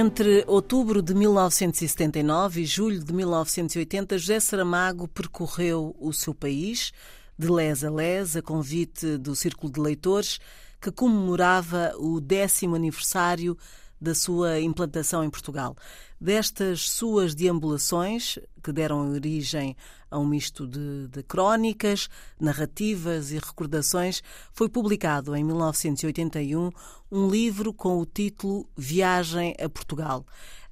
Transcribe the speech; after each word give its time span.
Entre 0.00 0.44
outubro 0.46 1.02
de 1.02 1.12
1979 1.12 2.60
e 2.60 2.64
julho 2.64 3.02
de 3.02 3.12
1980, 3.12 4.16
José 4.16 4.38
Saramago 4.38 5.08
percorreu 5.08 5.96
o 5.98 6.12
seu 6.12 6.32
país, 6.32 6.92
de 7.36 7.50
les 7.50 7.82
a 7.82 7.90
les, 7.90 8.36
a 8.36 8.40
convite 8.40 9.18
do 9.18 9.34
Círculo 9.34 9.72
de 9.72 9.80
Leitores, 9.80 10.38
que 10.80 10.92
comemorava 10.92 11.94
o 11.98 12.20
décimo 12.20 12.76
aniversário 12.76 13.58
da 14.00 14.14
sua 14.14 14.60
implantação 14.60 15.24
em 15.24 15.30
Portugal. 15.30 15.76
Destas 16.20 16.88
suas 16.88 17.34
deambulações, 17.34 18.38
que 18.62 18.70
deram 18.70 19.10
origem 19.10 19.76
a 20.10 20.18
um 20.18 20.26
misto 20.26 20.66
de, 20.66 21.08
de 21.08 21.22
crónicas, 21.22 22.08
narrativas 22.40 23.30
e 23.30 23.38
recordações, 23.38 24.22
foi 24.52 24.68
publicado 24.68 25.34
em 25.34 25.44
1981 25.44 26.70
um 27.10 27.28
livro 27.28 27.72
com 27.72 27.98
o 27.98 28.06
título 28.06 28.68
Viagem 28.76 29.54
a 29.62 29.68
Portugal. 29.68 30.24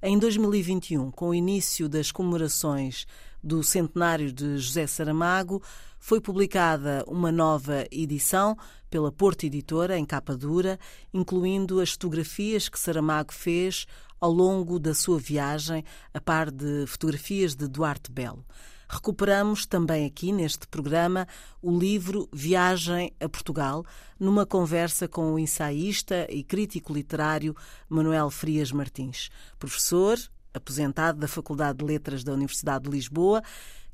Em 0.02 0.18
2021, 0.18 1.10
com 1.10 1.30
o 1.30 1.34
início 1.34 1.88
das 1.88 2.12
comemorações 2.12 3.06
do 3.42 3.62
centenário 3.62 4.32
de 4.32 4.58
José 4.58 4.86
Saramago, 4.86 5.62
foi 5.98 6.20
publicada 6.20 7.04
uma 7.06 7.32
nova 7.32 7.84
edição 7.90 8.56
pela 8.90 9.10
Porto 9.10 9.44
Editora, 9.44 9.98
em 9.98 10.04
capa 10.04 10.36
dura, 10.36 10.78
incluindo 11.12 11.80
as 11.80 11.90
fotografias 11.92 12.68
que 12.68 12.78
Saramago 12.78 13.32
fez 13.32 13.86
ao 14.20 14.30
longo 14.30 14.78
da 14.78 14.94
sua 14.94 15.18
viagem, 15.18 15.84
a 16.12 16.20
par 16.20 16.50
de 16.50 16.86
fotografias 16.86 17.54
de 17.54 17.68
Duarte 17.68 18.10
Belo. 18.10 18.44
Recuperamos 18.88 19.66
também 19.66 20.06
aqui 20.06 20.32
neste 20.32 20.66
programa 20.68 21.26
o 21.60 21.76
livro 21.76 22.28
Viagem 22.32 23.12
a 23.18 23.28
Portugal, 23.28 23.84
numa 24.18 24.46
conversa 24.46 25.08
com 25.08 25.34
o 25.34 25.38
ensaísta 25.38 26.26
e 26.30 26.44
crítico 26.44 26.94
literário 26.94 27.56
Manuel 27.88 28.30
Frias 28.30 28.70
Martins, 28.70 29.28
professor, 29.58 30.16
aposentado 30.54 31.18
da 31.18 31.28
Faculdade 31.28 31.78
de 31.78 31.84
Letras 31.84 32.22
da 32.22 32.32
Universidade 32.32 32.84
de 32.84 32.90
Lisboa 32.90 33.42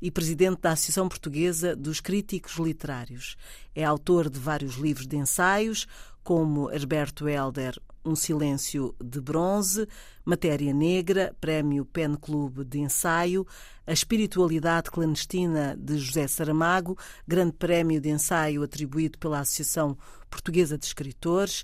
e 0.01 0.11
presidente 0.11 0.61
da 0.61 0.71
Associação 0.71 1.09
Portuguesa 1.09 1.75
dos 1.75 1.99
Críticos 1.99 2.57
Literários. 2.57 3.35
É 3.73 3.83
autor 3.83 4.29
de 4.29 4.39
vários 4.39 4.75
livros 4.75 5.07
de 5.07 5.17
ensaios, 5.17 5.87
como 6.23 6.71
Herberto 6.71 7.27
Helder, 7.27 7.81
Um 8.05 8.15
Silêncio 8.15 8.95
de 9.03 9.21
Bronze, 9.21 9.87
Matéria 10.25 10.73
Negra, 10.73 11.35
Prémio 11.39 11.85
Pen 11.85 12.15
Club 12.15 12.63
de 12.63 12.79
Ensaio, 12.79 13.47
A 13.87 13.93
Espiritualidade 13.93 14.91
Clandestina 14.91 15.75
de 15.77 15.97
José 15.97 16.27
Saramago, 16.27 16.97
Grande 17.27 17.53
Prémio 17.53 18.01
de 18.01 18.09
Ensaio 18.09 18.63
atribuído 18.63 19.17
pela 19.17 19.39
Associação 19.39 19.97
Portuguesa 20.29 20.77
de 20.77 20.85
Escritores, 20.85 21.63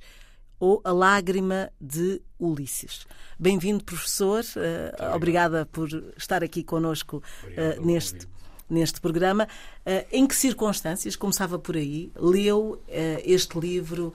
ou 0.60 0.82
A 0.84 0.92
Lágrima 0.92 1.72
de 1.80 2.22
Ulisses. 2.38 3.08
Bem-vindo, 3.40 3.84
professor. 3.84 4.44
Uh, 4.44 5.16
obrigada 5.16 5.66
por 5.66 5.88
estar 6.18 6.44
aqui 6.44 6.64
conosco 6.64 7.24
uh, 7.46 7.86
neste, 7.86 8.28
neste 8.70 9.02
programa. 9.02 9.48
Uh, 9.86 10.06
em 10.12 10.28
que 10.28 10.36
circunstâncias, 10.36 11.16
começava 11.16 11.58
por 11.58 11.76
aí, 11.76 12.12
leu 12.16 12.82
este 13.24 13.60
livro 13.60 14.14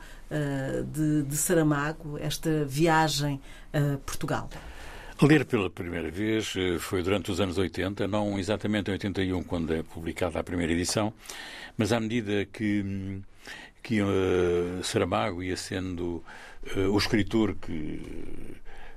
de, 0.92 1.22
de, 1.22 1.36
Saramago, 1.36 2.18
esta 2.18 2.64
viagem 2.64 3.40
a 3.72 3.98
Portugal? 3.98 4.48
Ler 5.22 5.44
pela 5.44 5.70
primeira 5.70 6.10
vez 6.10 6.54
foi 6.80 7.02
durante 7.02 7.30
os 7.30 7.40
anos 7.40 7.56
80, 7.56 8.08
não 8.08 8.38
exatamente 8.38 8.90
em 8.90 8.92
81, 8.92 9.42
quando 9.44 9.72
é 9.72 9.82
publicada 9.82 10.40
a 10.40 10.44
primeira 10.44 10.72
edição, 10.72 11.12
mas 11.76 11.92
à 11.92 12.00
medida 12.00 12.44
que 12.46 13.22
que 13.84 14.00
uh, 14.00 14.82
Saramago 14.82 15.42
ia 15.42 15.58
sendo 15.58 16.24
uh, 16.74 16.90
o 16.90 16.96
escritor 16.96 17.54
que 17.54 18.00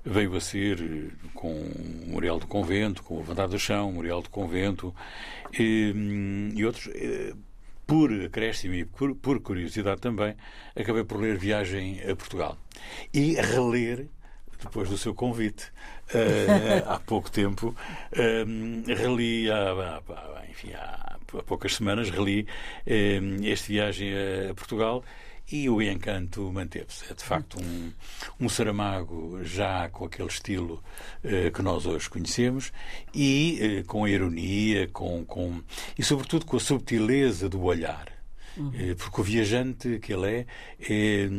veio 0.07 0.35
a 0.35 0.41
ser 0.41 0.79
eh, 0.81 1.28
com 1.34 1.51
o 1.51 2.07
Muriel 2.07 2.40
do 2.40 2.47
Convento, 2.47 3.03
com 3.03 3.18
o 3.18 3.23
Vontade 3.23 3.51
do 3.51 3.59
Chão, 3.59 3.91
Muriel 3.91 4.22
do 4.22 4.29
Convento 4.29 4.94
e, 5.57 5.94
e 6.56 6.66
outros. 6.66 6.90
por 7.85 8.12
acréscimo 8.12 8.73
e 8.73 8.85
por, 8.85 9.16
por, 9.16 9.40
curiosidade 9.40 10.01
também, 10.01 10.35
acabei 10.75 11.03
por 11.03 11.19
ler 11.19 11.38
Viagem 11.38 12.01
a 12.01 12.16
Portugal. 12.16 12.57
E 13.13 13.34
reler, 13.35 14.07
depois 14.62 14.90
do 14.90 14.97
seu 14.97 15.13
convite, 15.13 15.72
uh, 16.13 16.84
há 16.91 17.00
pouco 17.00 17.31
tempo, 17.31 17.75
uh, 18.13 18.94
reli 18.94 19.50
há, 19.50 20.01
enfim, 20.50 20.73
há 20.73 21.17
poucas 21.46 21.75
semanas 21.75 22.09
reli 22.09 22.47
eh, 22.85 23.19
este 23.44 23.73
viagem 23.73 24.13
a 24.50 24.53
Portugal 24.53 25.03
e 25.52 25.69
o 25.69 25.81
encanto 25.81 26.52
manteve-se. 26.52 27.12
É 27.12 27.16
de 27.16 27.24
facto 27.24 27.58
um, 27.62 27.91
um 28.40 28.50
Saramago 28.50 29.44
já 29.44 29.90
com 29.90 30.06
aquele 30.06 30.28
estilo 30.28 30.84
eh, 31.24 31.50
que 31.52 31.62
nós 31.62 31.85
hoje 31.85 32.09
conhecemos 32.09 32.72
e 33.13 33.59
eh, 33.62 33.84
com 33.84 34.03
a 34.03 34.09
ironia, 34.09 34.88
com, 34.90 35.24
com, 35.25 35.62
e 35.97 36.03
sobretudo 36.03 36.46
com 36.46 36.58
a 36.58 36.59
subtileza 36.59 37.47
do 37.47 37.62
olhar. 37.63 38.12
Uhum. 38.58 38.72
Eh, 38.75 38.96
porque 38.96 39.22
o 39.22 39.24
viajante 39.24 40.00
que 40.00 40.13
ele 40.13 40.28
é, 40.28 40.46
é, 40.81 41.30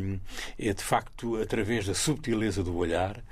é, 0.59 0.73
de 0.73 0.83
facto 0.83 1.37
através 1.37 1.87
da 1.87 1.95
subtileza 1.95 2.63
do 2.63 2.77
olhar 2.77 3.23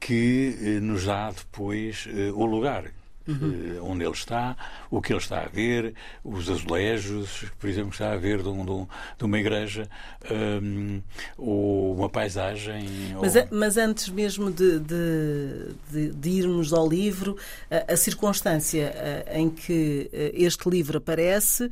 que 0.00 0.80
nos 0.82 1.04
dá 1.04 1.30
depois 1.30 2.06
o 2.34 2.44
lugar 2.44 2.90
uhum. 3.26 3.90
onde 3.90 4.04
ele 4.04 4.12
está, 4.12 4.56
o 4.90 5.00
que 5.00 5.12
ele 5.12 5.20
está 5.20 5.42
a 5.42 5.48
ver, 5.48 5.94
os 6.24 6.48
azulejos, 6.48 7.46
por 7.58 7.68
exemplo, 7.68 7.90
que 7.90 7.96
está 7.96 8.12
a 8.12 8.16
ver 8.16 8.42
de, 8.42 8.48
um, 8.48 8.64
de, 8.64 8.70
um, 8.70 8.86
uma 9.22 9.38
igreja, 9.38 9.88
um, 10.30 11.02
ou 11.36 11.94
uma 11.94 12.08
paisagem. 12.08 12.86
Mas, 13.20 13.36
ou... 13.36 13.48
mas 13.50 13.76
antes 13.76 14.08
mesmo 14.08 14.50
de, 14.50 14.78
de, 14.80 16.12
de, 16.12 16.30
irmos 16.30 16.72
ao 16.72 16.88
livro, 16.88 17.36
a, 17.70 17.92
a 17.92 17.96
circunstância 17.96 18.94
em 19.32 19.50
que 19.50 20.10
este 20.12 20.68
livro 20.68 20.98
aparece 20.98 21.70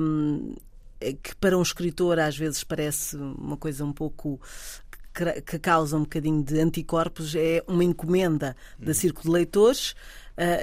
um, 0.00 0.54
é 1.00 1.12
que 1.12 1.34
para 1.36 1.56
um 1.56 1.62
escritor 1.62 2.18
às 2.18 2.36
vezes 2.36 2.64
parece 2.64 3.16
uma 3.16 3.56
coisa 3.56 3.84
um 3.84 3.92
pouco 3.92 4.40
que 5.44 5.58
causa 5.58 5.96
um 5.96 6.02
bocadinho 6.02 6.42
de 6.42 6.60
anticorpos 6.60 7.34
é 7.34 7.62
uma 7.66 7.82
encomenda 7.82 8.56
da 8.78 8.88
uhum. 8.88 8.94
Círculo 8.94 9.24
de 9.24 9.30
Leitores 9.30 9.94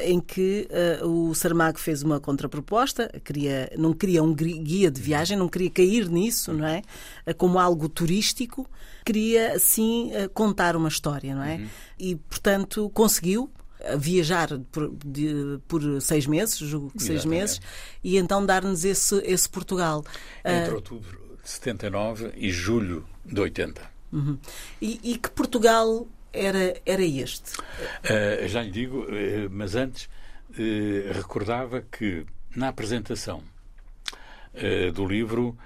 em 0.05 0.19
que 0.19 0.67
uh, 1.01 1.07
o 1.07 1.35
Saramago 1.35 1.77
fez 1.79 2.01
uma 2.01 2.19
contraproposta, 2.19 3.09
queria, 3.23 3.69
não 3.77 3.93
queria 3.93 4.23
um 4.23 4.33
guia 4.33 4.89
de 4.89 5.01
viagem, 5.01 5.37
não 5.37 5.49
queria 5.49 5.69
cair 5.69 6.09
nisso, 6.09 6.53
não 6.53 6.65
é? 6.65 6.81
Uh, 7.27 7.35
como 7.35 7.59
algo 7.59 7.89
turístico, 7.89 8.69
queria 9.05 9.59
sim 9.59 10.11
contar 10.33 10.75
uma 10.75 10.89
história, 10.89 11.35
não 11.35 11.43
é? 11.43 11.55
Uhum. 11.55 11.67
E, 11.99 12.15
portanto, 12.15 12.89
conseguiu 12.93 13.49
viajar 13.97 14.49
por, 14.71 14.91
de, 15.05 15.59
por, 15.67 16.01
seis 16.01 16.25
meses, 16.25 16.57
julgo 16.57 16.91
que 16.91 17.03
seis 17.03 17.23
meses, 17.23 17.61
e 18.03 18.17
então 18.17 18.43
dar-nos 18.43 18.83
esse, 18.83 19.15
esse 19.23 19.47
Portugal. 19.47 20.03
Entre 20.43 20.73
outubro 20.73 21.25
de 21.43 21.49
79 21.49 22.31
e 22.35 22.49
julho 22.49 23.05
de 23.23 23.39
80. 23.39 23.81
Uhum. 24.11 24.37
E, 24.81 24.99
e, 25.03 25.17
que 25.17 25.29
Portugal 25.29 26.07
era, 26.35 26.75
era 26.85 27.03
este? 27.03 27.57
Uh, 27.59 28.47
já 28.47 28.61
lhe 28.61 28.71
digo, 28.71 29.03
uh, 29.03 29.49
mas 29.49 29.75
antes 29.75 30.05
uh, 30.05 31.13
recordava 31.13 31.81
que 31.81 32.25
na 32.55 32.69
apresentação 32.69 33.43
do 34.93 35.05
livro 35.05 35.57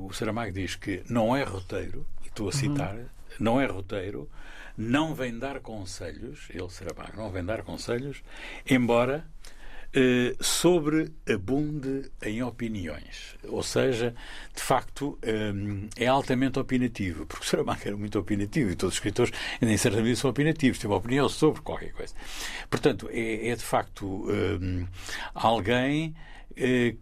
o 0.00 0.10
Saramago 0.10 0.52
diz 0.52 0.74
que 0.74 1.02
não 1.06 1.36
é 1.36 1.42
roteiro, 1.42 2.06
e 2.24 2.28
estou 2.28 2.46
a 2.46 2.46
uhum. 2.46 2.52
citar, 2.52 2.94
uhum. 2.94 3.04
não 3.38 3.60
é 3.60 3.66
roteiro, 3.66 4.26
não 4.74 5.14
vem 5.14 5.38
dar 5.38 5.60
conselhos, 5.60 6.48
ele 6.48 6.70
Saramago 6.70 7.18
não 7.18 7.30
vem 7.30 7.44
dar 7.44 7.62
conselhos, 7.62 8.22
embora 8.66 9.26
sobre 10.40 11.12
abunde 11.28 12.10
em 12.22 12.42
opiniões. 12.42 13.36
Ou 13.48 13.62
seja, 13.62 14.14
de 14.54 14.62
facto, 14.62 15.18
eh, 15.22 15.52
é 15.96 16.06
altamente 16.06 16.58
opinativo, 16.58 17.26
porque 17.26 17.44
o 17.44 17.48
Saramago 17.48 17.80
era 17.84 17.96
muito 17.96 18.18
opinativo 18.18 18.70
e 18.70 18.76
todos 18.76 18.94
os 18.94 18.98
escritores, 18.98 19.32
em 19.60 19.76
certa 19.76 19.98
medida, 19.98 20.16
são 20.16 20.30
opinativos, 20.30 20.78
têm 20.78 20.90
uma 20.90 20.96
opinião 20.96 21.28
sobre 21.28 21.62
qualquer 21.62 21.92
coisa. 21.92 22.14
Portanto, 22.68 23.08
é, 23.10 23.48
é 23.48 23.56
de 23.56 23.62
facto 23.62 24.26
eh, 24.30 24.86
alguém 25.34 26.14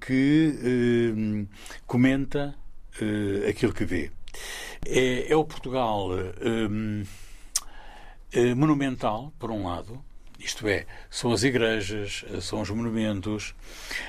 que 0.01 1.47
comenta 1.87 2.55
aquilo 3.49 3.73
que 3.73 3.87
vê. 3.87 4.11
É, 4.85 5.33
é 5.33 5.35
o 5.35 5.47
Portugal 5.47 6.11
monumental, 8.55 9.33
por 9.39 9.51
um 9.51 9.67
lado, 9.67 10.05
isto 10.39 10.69
é, 10.69 10.87
são 11.11 11.33
as 11.33 11.43
igrejas, 11.43 12.25
são 12.41 12.61
os 12.61 12.71
monumentos 12.71 13.55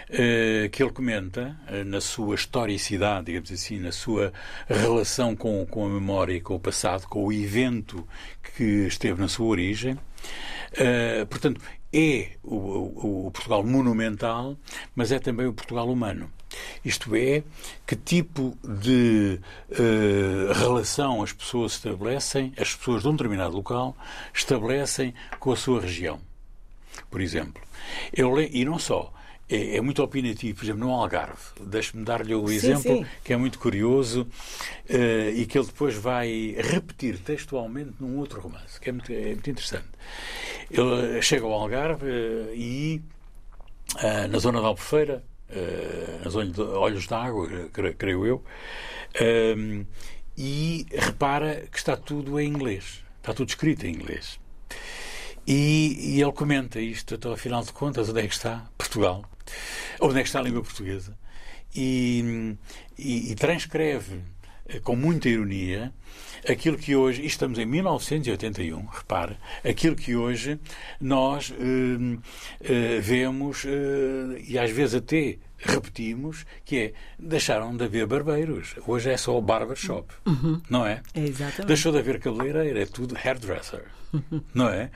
eh, 0.09 0.69
que 0.71 0.83
ele 0.83 0.91
comenta 0.91 1.57
eh, 1.67 1.83
na 1.83 2.01
sua 2.01 2.35
historicidade, 2.35 3.27
digamos 3.27 3.51
assim, 3.51 3.79
na 3.79 3.91
sua 3.91 4.33
relação 4.67 5.35
com, 5.35 5.65
com 5.65 5.85
a 5.85 5.89
memória 5.89 6.39
com 6.41 6.55
o 6.55 6.59
passado, 6.59 7.07
com 7.07 7.25
o 7.25 7.33
evento 7.33 8.07
que 8.55 8.87
esteve 8.87 9.19
na 9.19 9.27
sua 9.27 9.47
origem. 9.47 9.97
Eh, 10.73 11.25
portanto, 11.25 11.61
é 11.91 12.31
o, 12.43 12.55
o, 12.55 13.27
o, 13.27 13.31
Portugal 13.31 13.63
monumental, 13.63 14.57
mas 14.95 15.11
é 15.11 15.19
também 15.19 15.47
o 15.47 15.53
Portugal 15.53 15.89
humano. 15.89 16.31
Isto 16.87 17.13
é, 17.17 17.43
que 17.85 17.97
tipo 17.97 18.57
de 18.63 19.41
uh, 19.71 20.53
relação 20.53 21.21
as 21.21 21.33
pessoas 21.33 21.73
estabelecem, 21.73 22.53
as 22.57 22.73
pessoas 22.73 23.01
de 23.01 23.09
um 23.09 23.11
determinado 23.11 23.53
local 23.53 23.93
estabelecem 24.33 25.13
com 25.37 25.51
a 25.51 25.57
sua 25.57 25.81
região. 25.81 26.17
Por 27.11 27.19
exemplo, 27.19 27.61
eu, 28.13 28.39
e 28.39 28.63
não 28.63 28.79
só, 28.79 29.13
é, 29.49 29.75
é, 29.75 29.81
muito 29.81 30.01
opinativo, 30.01 30.59
por 30.59 30.63
exemplo, 30.63 30.87
no 30.87 30.93
Algarve. 30.93 31.43
Deixe-me 31.59 32.05
dar-lhe 32.05 32.33
o 32.33 32.49
exemplo, 32.49 32.99
sim. 32.99 33.05
que 33.21 33.33
é 33.33 33.37
muito 33.37 33.59
curioso 33.59 34.21
uh, 34.21 35.29
e 35.35 35.45
que 35.45 35.57
ele 35.57 35.67
depois 35.67 35.93
vai 35.93 36.55
repetir 36.57 37.19
textualmente 37.19 37.95
num 37.99 38.17
outro 38.17 38.39
romance, 38.39 38.79
que 38.79 38.87
é 38.87 38.93
muito, 38.93 39.11
é 39.11 39.33
muito 39.33 39.49
interessante. 39.49 39.89
Ele 40.71 41.21
chega 41.21 41.45
ao 41.45 41.51
Algarve 41.51 42.05
uh, 42.05 42.55
e, 42.55 43.01
uh, 43.95 44.27
na 44.29 44.39
zona 44.39 44.61
da 44.61 44.67
Albufeira, 44.67 45.21
na 46.23 46.29
zona 46.29 46.51
de 46.51 46.61
Olhos 46.61 47.07
d'Água, 47.07 47.47
creio 47.97 48.25
eu, 48.25 48.43
e 50.37 50.85
repara 50.91 51.67
que 51.71 51.77
está 51.77 51.95
tudo 51.95 52.39
em 52.39 52.47
inglês. 52.47 53.03
Está 53.17 53.33
tudo 53.33 53.49
escrito 53.49 53.85
em 53.85 53.93
inglês. 53.93 54.39
E, 55.45 56.15
e, 56.15 56.21
ele 56.21 56.31
comenta 56.33 56.79
isto, 56.79 57.15
então, 57.15 57.31
afinal 57.31 57.63
de 57.63 57.71
contas, 57.71 58.09
onde 58.09 58.19
é 58.19 58.27
que 58.27 58.33
está? 58.33 58.69
Portugal 58.77 59.23
onde 59.99 60.19
é 60.19 60.21
que 60.21 60.27
está 60.27 60.39
a 60.39 60.43
língua 60.43 60.61
portuguesa, 60.61 61.17
e, 61.75 62.55
e, 62.97 63.31
e 63.31 63.35
transcreve 63.35 64.15
eh, 64.15 64.36
com 64.83 64.95
muita 64.95 65.29
ironia 65.29 65.93
aquilo 66.47 66.77
que 66.77 66.95
hoje, 66.95 67.25
estamos 67.25 67.59
em 67.59 67.65
1981, 67.65 68.85
repare, 68.85 69.37
aquilo 69.63 69.95
que 69.95 70.15
hoje 70.15 70.59
nós 70.99 71.53
eh, 71.57 72.17
eh, 72.61 72.99
vemos 72.99 73.65
eh, 73.65 74.41
e 74.47 74.57
às 74.57 74.71
vezes 74.71 74.95
até 74.95 75.37
repetimos, 75.57 76.45
que 76.63 76.77
é 76.77 76.93
deixaram 77.17 77.75
de 77.75 77.83
haver 77.83 78.05
barbeiros. 78.05 78.75
Hoje 78.85 79.09
é 79.09 79.17
só 79.17 79.39
barbershop, 79.41 80.13
uhum. 80.25 80.61
não 80.69 80.85
é? 80.85 81.01
é? 81.13 81.19
Exatamente. 81.21 81.65
Deixou 81.65 81.91
de 81.91 81.99
haver 81.99 82.19
cabeleireiro, 82.19 82.79
é 82.79 82.85
tudo 82.85 83.17
hairdresser, 83.17 83.85
não 84.53 84.69
é? 84.69 84.91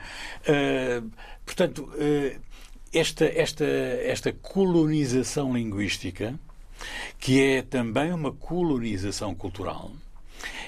Uh, 0.46 1.10
portanto, 1.44 1.90
uh, 1.94 2.40
esta, 2.92 3.24
esta, 3.24 3.64
esta 3.64 4.32
colonização 4.32 5.52
linguística, 5.52 6.38
que 7.18 7.40
é 7.40 7.62
também 7.62 8.12
uma 8.12 8.32
colonização 8.32 9.34
cultural, 9.34 9.90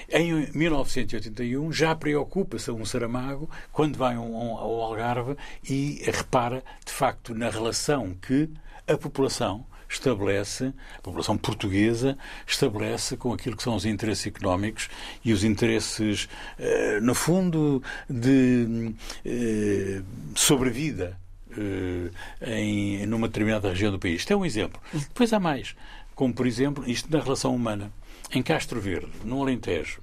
em 0.09 0.47
1981 0.53 1.71
já 1.71 1.95
preocupa-se 1.95 2.71
um 2.71 2.85
Saramago 2.85 3.49
quando 3.71 3.97
vai 3.97 4.15
ao 4.15 4.81
Algarve 4.81 5.35
e 5.67 6.01
repara, 6.05 6.63
de 6.85 6.91
facto, 6.91 7.33
na 7.33 7.49
relação 7.49 8.13
que 8.13 8.49
a 8.87 8.97
população 8.97 9.65
estabelece, 9.89 10.73
a 10.97 11.01
população 11.01 11.37
portuguesa 11.37 12.17
estabelece 12.45 13.17
com 13.17 13.33
aquilo 13.33 13.55
que 13.55 13.63
são 13.63 13.75
os 13.75 13.85
interesses 13.85 14.27
económicos 14.27 14.89
e 15.23 15.31
os 15.31 15.43
interesses, 15.43 16.27
eh, 16.57 16.99
no 17.01 17.15
fundo, 17.15 17.81
de 18.09 18.93
eh, 19.23 20.01
sobrevida 20.35 21.17
eh, 21.51 22.11
em 22.41 23.05
numa 23.05 23.27
determinada 23.27 23.69
região 23.69 23.91
do 23.91 23.99
país. 23.99 24.21
Isto 24.21 24.33
é 24.33 24.35
um 24.35 24.45
exemplo. 24.45 24.81
Depois 24.93 25.31
há 25.31 25.39
mais, 25.39 25.75
como 26.15 26.33
por 26.33 26.47
exemplo, 26.47 26.89
isto 26.89 27.11
na 27.11 27.21
relação 27.21 27.53
humana. 27.53 27.91
Em 28.31 28.41
Castro 28.41 28.81
Verde, 28.81 29.11
no 29.23 29.41
Alentejo, 29.41 30.01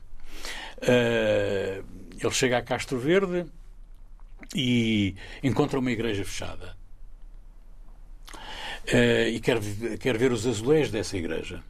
uh, 0.78 1.84
ele 2.20 2.30
chega 2.30 2.58
a 2.58 2.62
Castro 2.62 2.98
Verde 2.98 3.46
e 4.54 5.16
encontra 5.42 5.78
uma 5.78 5.90
igreja 5.90 6.24
fechada. 6.24 6.76
Uh, 8.84 9.28
e 9.32 9.40
quer, 9.40 9.58
quer 9.98 10.16
ver 10.18 10.30
os 10.30 10.46
azulejos 10.46 10.92
dessa 10.92 11.16
igreja. 11.16 11.62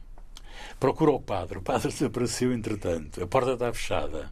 Procura 0.83 1.11
o 1.11 1.19
padre. 1.21 1.59
O 1.59 1.61
padre 1.61 1.87
desapareceu, 1.93 2.51
entretanto. 2.51 3.23
A 3.23 3.27
porta 3.27 3.53
está 3.53 3.71
fechada 3.71 4.29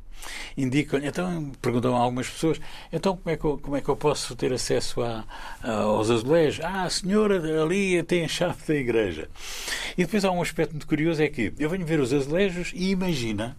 indicam 0.55 0.99
então 1.03 1.51
perguntam 1.61 1.95
a 1.95 1.99
algumas 1.99 2.29
pessoas, 2.29 2.59
então 2.91 3.17
como 3.17 3.33
é 3.33 3.37
que 3.37 3.43
eu, 3.43 3.57
como 3.57 3.75
é 3.75 3.81
que 3.81 3.89
eu 3.89 3.95
posso 3.95 4.35
ter 4.35 4.53
acesso 4.53 5.01
a, 5.01 5.25
a, 5.63 5.71
aos 5.77 6.11
azulejos? 6.11 6.63
Ah, 6.63 6.83
a 6.83 6.89
senhora 6.91 7.63
ali 7.63 8.03
tem 8.03 8.25
a 8.25 8.27
chave 8.27 8.61
da 8.67 8.75
igreja. 8.75 9.29
E 9.97 10.03
depois 10.05 10.23
há 10.23 10.29
um 10.29 10.41
aspecto 10.41 10.73
muito 10.73 10.85
curioso, 10.85 11.23
é 11.23 11.27
que 11.29 11.53
eu 11.57 11.69
venho 11.69 11.85
ver 11.85 11.99
os 11.99 12.13
azulejos 12.13 12.71
e 12.75 12.91
imagina, 12.91 13.57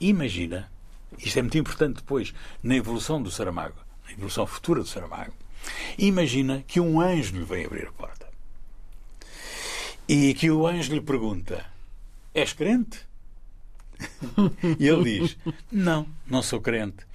imagina, 0.00 0.70
isto 1.18 1.38
é 1.38 1.42
muito 1.42 1.58
importante 1.58 1.96
depois 1.96 2.32
na 2.62 2.76
evolução 2.76 3.20
do 3.20 3.30
Saramago, 3.30 3.80
na 4.04 4.12
evolução 4.12 4.46
futura 4.46 4.82
do 4.82 4.86
Saramago, 4.86 5.32
imagina 5.98 6.62
que 6.66 6.78
um 6.78 7.00
anjo 7.00 7.34
lhe 7.34 7.44
vem 7.44 7.64
abrir 7.64 7.88
a 7.88 7.92
porta. 7.92 8.28
E 10.08 10.34
que 10.34 10.50
o 10.50 10.66
anjo 10.66 10.92
lhe 10.92 11.00
pergunta: 11.00 11.71
És 12.34 12.52
crente? 12.52 13.06
e 14.78 14.88
ele 14.88 15.20
diz: 15.20 15.36
Não, 15.70 16.06
não 16.26 16.42
sou 16.42 16.60
crente, 16.60 17.06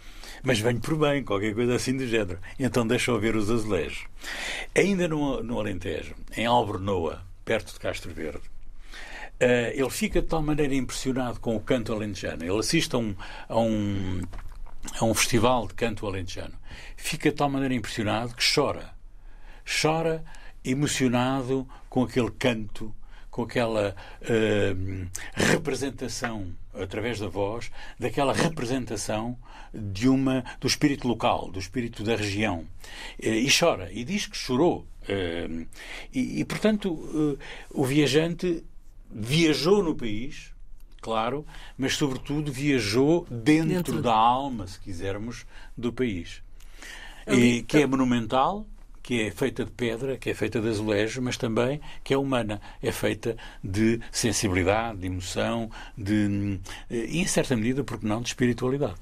mas 0.43 0.59
venho 0.59 0.79
por 0.79 0.97
bem, 0.97 1.23
qualquer 1.23 1.53
coisa 1.53 1.75
assim 1.75 1.97
do 1.97 2.07
género. 2.07 2.39
Então 2.59 2.85
deixa 2.85 3.11
eu 3.11 3.19
ver 3.19 3.35
os 3.35 3.49
azulejos. 3.49 4.05
Ainda 4.75 5.07
no, 5.07 5.41
no 5.43 5.59
Alentejo, 5.59 6.15
em 6.35 6.45
Albernoa, 6.45 7.25
perto 7.43 7.73
de 7.73 7.79
Castro 7.79 8.13
Verde, 8.13 8.41
Uh, 9.39 9.69
ele 9.71 9.89
fica 9.91 10.19
de 10.19 10.27
tal 10.27 10.41
maneira 10.41 10.73
impressionado 10.73 11.39
com 11.39 11.55
o 11.55 11.59
canto 11.59 11.93
alentejano. 11.93 12.43
Ele 12.43 12.57
assiste 12.57 12.95
a 12.95 12.97
um, 12.97 13.15
a 13.47 13.59
um, 13.59 14.21
a 14.99 15.05
um 15.05 15.13
festival 15.13 15.67
de 15.67 15.75
canto 15.75 16.07
alentejano. 16.07 16.55
Fica 16.95 17.29
de 17.29 17.35
tal 17.35 17.47
maneira 17.47 17.75
impressionado 17.75 18.33
que 18.33 18.43
chora. 18.43 18.95
Chora 19.63 20.25
emocionado 20.63 21.67
com 21.87 22.03
aquele 22.03 22.31
canto, 22.31 22.93
com 23.37 23.43
aquela 23.43 23.95
uh, 24.23 25.07
representação 25.35 26.55
através 26.73 27.19
da 27.19 27.27
voz, 27.27 27.69
daquela 27.99 28.33
representação 28.33 29.37
de 29.71 30.09
uma 30.09 30.43
do 30.59 30.65
espírito 30.65 31.07
local, 31.07 31.51
do 31.51 31.59
espírito 31.59 32.03
da 32.03 32.15
região. 32.15 32.65
Eh, 33.21 33.37
e 33.41 33.47
chora, 33.51 33.91
e 33.93 34.03
diz 34.03 34.25
que 34.25 34.35
chorou. 34.35 34.87
Eh, 35.07 35.67
e, 36.11 36.39
e 36.39 36.45
portanto, 36.45 37.37
o 37.69 37.85
viajante 37.85 38.63
viajou 39.11 39.83
no 39.83 39.93
país, 39.93 40.51
claro, 40.99 41.45
mas 41.77 41.93
sobretudo 41.95 42.51
viajou 42.51 43.27
dentro, 43.29 43.69
dentro. 43.69 44.01
da 44.01 44.15
alma, 44.15 44.65
se 44.65 44.79
quisermos, 44.79 45.45
do 45.77 45.93
país. 45.93 46.41
E, 47.27 47.61
que 47.63 47.77
é 47.77 47.85
monumental, 47.85 48.65
que 49.07 49.21
é 49.21 49.31
feita 49.31 49.63
de 49.63 49.71
pedra, 49.71 50.17
que 50.17 50.29
é 50.29 50.33
feita 50.33 50.59
de 50.59 50.67
azulejo, 50.67 51.21
mas 51.21 51.37
também 51.37 51.79
que 52.03 52.13
é 52.13 52.17
humana, 52.17 52.59
é 52.83 52.91
feita 52.91 53.37
de 53.63 54.01
sensibilidade, 54.11 54.97
de 54.97 55.07
emoção, 55.07 55.71
de, 55.97 56.59
e, 56.91 57.21
em 57.21 57.25
certa 57.25 57.55
medida, 57.55 57.85
porque 57.85 58.05
não, 58.05 58.21
de 58.21 58.27
espiritualidade. 58.27 58.95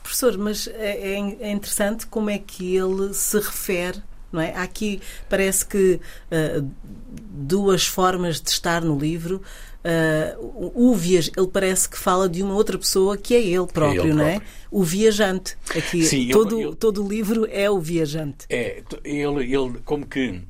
Professor, 0.00 0.38
mas 0.38 0.68
é, 0.68 1.14
é, 1.14 1.36
é 1.40 1.50
interessante 1.50 2.06
como 2.06 2.30
é 2.30 2.38
que 2.38 2.76
ele 2.76 3.12
se 3.12 3.36
refere 3.36 4.00
não 4.30 4.42
é? 4.42 4.54
Aqui 4.54 5.00
parece 5.28 5.64
que 5.64 5.98
uh, 6.30 6.70
duas 7.10 7.86
formas 7.86 8.40
de 8.40 8.50
estar 8.50 8.82
no 8.82 8.96
livro. 8.96 9.42
Uh, 9.78 10.72
o 10.74 10.94
viaj... 10.94 11.30
ele 11.36 11.46
parece 11.46 11.88
que 11.88 11.96
fala 11.96 12.28
de 12.28 12.42
uma 12.42 12.54
outra 12.54 12.76
pessoa 12.76 13.16
que 13.16 13.34
é 13.34 13.40
ele 13.40 13.66
próprio, 13.66 14.02
é 14.02 14.04
ele 14.06 14.14
não 14.14 14.24
é? 14.24 14.40
O 14.70 14.82
viajante. 14.82 15.56
Aqui 15.70 16.04
Sim, 16.04 16.28
todo, 16.28 16.58
ele, 16.58 16.68
ele... 16.68 16.76
todo 16.76 17.04
o 17.04 17.08
livro 17.08 17.46
é 17.50 17.70
o 17.70 17.80
viajante. 17.80 18.46
É, 18.50 18.82
ele, 19.04 19.54
ele 19.54 19.78
como 19.84 20.04
que 20.04 20.42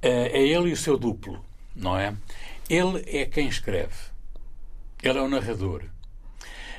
é, 0.00 0.38
é 0.38 0.46
ele 0.46 0.70
e 0.70 0.72
o 0.72 0.76
seu 0.76 0.96
duplo, 0.96 1.44
não 1.74 1.98
é? 1.98 2.14
Ele 2.70 3.02
é 3.06 3.26
quem 3.26 3.48
escreve. 3.48 3.94
Ele 5.02 5.18
é 5.18 5.22
o 5.22 5.28
narrador. 5.28 5.82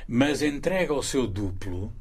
Mas 0.08 0.42
entrega 0.42 0.92
ao 0.92 1.02
seu 1.02 1.26
duplo 1.26 1.92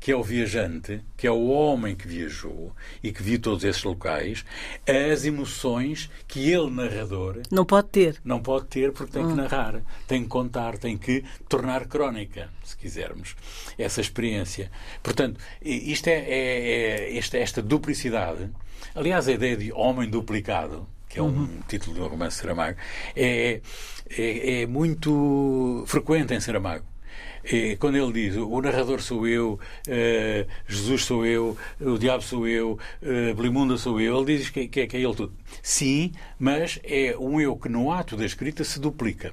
que 0.00 0.12
é 0.12 0.16
o 0.16 0.22
viajante, 0.22 1.00
que 1.16 1.26
é 1.26 1.30
o 1.30 1.48
homem 1.48 1.94
que 1.94 2.06
viajou 2.06 2.72
e 3.02 3.12
que 3.12 3.22
viu 3.22 3.38
todos 3.40 3.64
esses 3.64 3.82
locais, 3.82 4.44
as 4.86 5.24
emoções 5.24 6.08
que 6.26 6.50
ele, 6.50 6.70
narrador, 6.70 7.42
não 7.50 7.64
pode 7.64 7.88
ter. 7.88 8.20
Não 8.24 8.40
pode 8.40 8.66
ter 8.66 8.92
porque 8.92 9.12
tem 9.12 9.26
que 9.26 9.32
hum. 9.32 9.36
narrar, 9.36 9.82
tem 10.06 10.22
que 10.22 10.28
contar, 10.28 10.78
tem 10.78 10.96
que 10.96 11.24
tornar 11.48 11.86
crónica, 11.86 12.48
se 12.62 12.76
quisermos, 12.76 13.34
essa 13.76 14.00
experiência. 14.00 14.70
Portanto, 15.02 15.40
isto 15.60 16.08
é, 16.08 16.12
é, 16.12 17.10
é 17.10 17.18
esta, 17.18 17.38
esta 17.38 17.62
duplicidade. 17.62 18.48
Aliás, 18.94 19.26
a 19.26 19.32
ideia 19.32 19.56
de 19.56 19.72
homem 19.72 20.08
duplicado, 20.08 20.86
que 21.08 21.18
é 21.18 21.22
um 21.22 21.26
uhum. 21.26 21.60
título 21.66 21.94
de 21.94 22.02
um 22.02 22.06
romance 22.06 22.36
de 22.36 22.42
Saramago, 22.42 22.78
é, 23.16 23.60
é, 24.10 24.62
é 24.62 24.66
muito 24.66 25.82
frequente 25.86 26.34
em 26.34 26.40
Saramago 26.40 26.84
E 27.50 27.76
quando 27.76 27.96
ele 27.96 28.12
diz 28.12 28.36
o 28.36 28.60
narrador 28.60 29.00
sou 29.00 29.26
eu, 29.26 29.58
uh, 29.86 30.50
Jesus 30.66 31.04
sou 31.04 31.24
eu, 31.24 31.56
o 31.80 31.98
diabo 31.98 32.22
sou 32.22 32.46
eu, 32.46 32.78
uh, 33.02 33.34
Belimunda 33.34 33.78
sou 33.78 33.98
eu, 34.00 34.18
ele 34.18 34.36
diz 34.36 34.50
que, 34.50 34.68
que, 34.68 34.86
que 34.86 34.96
é 34.96 35.00
ele 35.00 35.14
tudo. 35.14 35.32
Sim, 35.62 36.12
mas 36.38 36.78
é 36.84 37.16
um 37.18 37.40
eu 37.40 37.56
que 37.56 37.68
no 37.68 37.90
ato 37.90 38.16
da 38.16 38.26
escrita 38.26 38.62
se 38.64 38.78
duplica. 38.78 39.32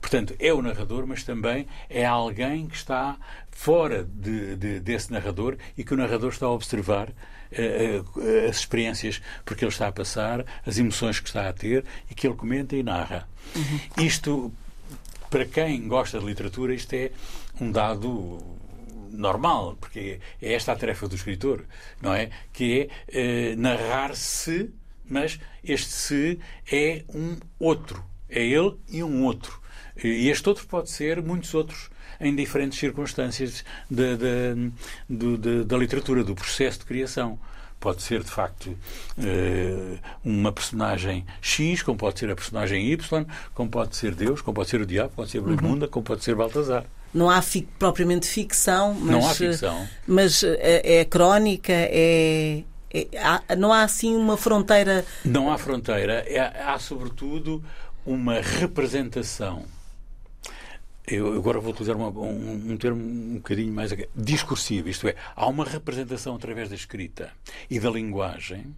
Portanto, 0.00 0.34
é 0.38 0.52
o 0.52 0.62
narrador, 0.62 1.06
mas 1.06 1.24
também 1.24 1.66
é 1.90 2.04
alguém 2.04 2.68
que 2.68 2.76
está 2.76 3.16
fora 3.50 4.04
de, 4.04 4.54
de, 4.54 4.80
desse 4.80 5.12
narrador 5.12 5.56
e 5.76 5.82
que 5.82 5.92
o 5.92 5.96
narrador 5.96 6.30
está 6.30 6.46
a 6.46 6.50
observar 6.50 7.08
uh, 7.08 8.48
as 8.48 8.58
experiências 8.58 9.20
porque 9.44 9.64
ele 9.64 9.72
está 9.72 9.88
a 9.88 9.92
passar, 9.92 10.44
as 10.64 10.78
emoções 10.78 11.18
que 11.18 11.26
está 11.26 11.48
a 11.48 11.52
ter 11.52 11.84
e 12.08 12.14
que 12.14 12.28
ele 12.28 12.36
comenta 12.36 12.76
e 12.76 12.82
narra. 12.82 13.28
Uhum. 13.56 14.04
Isto, 14.04 14.52
para 15.30 15.44
quem 15.44 15.88
gosta 15.88 16.20
de 16.20 16.26
literatura, 16.26 16.72
isto 16.74 16.92
é 16.92 17.10
um 17.60 17.70
dado 17.70 18.38
normal, 19.10 19.76
porque 19.80 20.20
é 20.40 20.52
esta 20.52 20.72
a 20.72 20.76
tarefa 20.76 21.08
do 21.08 21.14
escritor, 21.14 21.64
não 22.00 22.14
é? 22.14 22.30
Que 22.52 22.90
é 23.12 23.54
uh, 23.54 23.60
narrar-se, 23.60 24.70
mas 25.08 25.38
este 25.64 25.90
se 25.90 26.38
é 26.70 27.04
um 27.14 27.36
outro. 27.58 28.04
É 28.28 28.44
ele 28.44 28.74
e 28.88 29.02
um 29.02 29.24
outro. 29.24 29.60
E 30.02 30.28
este 30.28 30.48
outro 30.48 30.66
pode 30.66 30.90
ser 30.90 31.22
muitos 31.22 31.54
outros 31.54 31.90
em 32.20 32.34
diferentes 32.34 32.78
circunstâncias 32.78 33.64
da, 33.90 34.16
da, 34.16 35.64
da 35.64 35.76
literatura, 35.76 36.24
do 36.24 36.34
processo 36.34 36.80
de 36.80 36.84
criação. 36.86 37.38
Pode 37.78 38.02
ser, 38.02 38.22
de 38.22 38.30
facto, 38.30 38.76
eh, 39.18 39.98
uma 40.24 40.50
personagem 40.50 41.26
X, 41.42 41.82
como 41.82 41.96
pode 41.98 42.18
ser 42.18 42.30
a 42.30 42.34
personagem 42.34 42.90
Y, 42.90 43.26
como 43.54 43.70
pode 43.70 43.94
ser 43.96 44.14
Deus, 44.14 44.40
como 44.40 44.54
pode 44.54 44.70
ser 44.70 44.80
o 44.80 44.86
diabo, 44.86 45.12
pode 45.14 45.30
ser 45.30 45.40
Blimunda, 45.40 45.84
uhum. 45.84 45.90
como 45.90 46.04
pode 46.04 46.24
ser 46.24 46.34
Baltazar. 46.34 46.86
Não 47.12 47.30
há 47.30 47.40
fi 47.40 47.66
propriamente 47.78 48.26
ficção, 48.26 48.94
mas, 48.94 49.10
não 49.10 49.28
há 49.28 49.34
ficção. 49.34 49.88
mas 50.06 50.42
é, 50.42 50.98
é 50.98 51.04
crónica, 51.04 51.72
é, 51.72 52.62
é, 52.92 53.06
há, 53.18 53.56
não 53.56 53.72
há 53.72 53.82
assim 53.82 54.14
uma 54.14 54.36
fronteira. 54.36 55.04
Não 55.24 55.50
há 55.50 55.56
fronteira, 55.56 56.24
é, 56.26 56.40
há 56.40 56.78
sobretudo 56.78 57.62
uma 58.04 58.40
representação 58.40 59.64
eu 61.06 61.34
agora 61.34 61.60
vou 61.60 61.72
utilizar 61.72 61.96
uma, 61.96 62.08
um, 62.08 62.72
um, 62.72 62.76
termo 62.76 63.00
um 63.00 63.34
bocadinho 63.36 63.72
mais 63.72 63.92
discursivo, 64.14 64.88
isto 64.88 65.06
é, 65.06 65.14
há 65.36 65.46
uma 65.46 65.64
representação 65.64 66.34
através 66.34 66.68
da 66.68 66.74
escrita 66.74 67.30
e 67.70 67.78
da 67.78 67.88
linguagem 67.88 68.74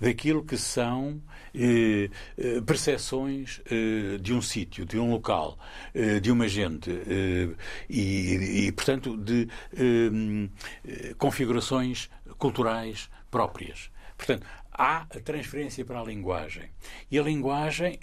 daquilo 0.00 0.44
que 0.44 0.56
são 0.56 1.20
eh, 1.54 2.10
eh 2.38 2.60
percepções 2.60 3.60
eh, 3.70 4.18
de 4.18 4.32
um 4.32 4.42
sítio, 4.42 4.84
de 4.84 4.98
um 4.98 5.10
local, 5.10 5.58
eh, 5.94 6.20
de 6.20 6.30
uma 6.30 6.48
gente 6.48 6.90
eh, 6.90 7.48
e, 7.88 8.66
e, 8.66 8.72
portanto, 8.72 9.16
de 9.16 9.48
eh, 9.74 11.14
configurações 11.18 12.08
culturais 12.38 13.08
próprias. 13.30 13.90
Portanto, 14.16 14.46
há 14.72 15.02
a 15.02 15.20
transferência 15.20 15.84
para 15.84 16.00
a 16.00 16.04
linguagem. 16.04 16.70
E 17.10 17.18
a 17.18 17.22
linguagem 17.22 17.98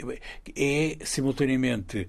é 0.56 0.98
simultaneamente 1.06 2.08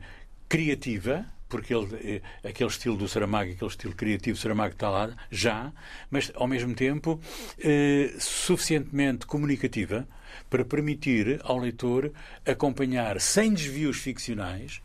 criativa, 0.49 1.27
porque 1.49 1.75
ele, 1.75 2.23
eh, 2.43 2.49
aquele 2.49 2.71
estilo 2.71 2.97
do 2.97 3.09
Saramago, 3.09 3.53
aquele 3.53 3.71
estilo 3.71 3.95
criativo 3.95 4.37
do 4.37 4.41
Saramago 4.41 4.75
está 4.75 4.91
lá 4.91 5.17
já, 5.31 5.73
mas 6.11 6.31
ao 6.35 6.47
mesmo 6.47 6.75
tempo 6.75 7.21
eh, 7.59 8.15
suficientemente 8.19 9.27
comunicativa 9.27 10.07
para 10.51 10.65
permitir 10.65 11.41
ao 11.43 11.59
leitor 11.59 12.13
acompanhar, 12.47 13.21
sem 13.21 13.53
desvios 13.53 13.99
ficcionais, 13.99 14.81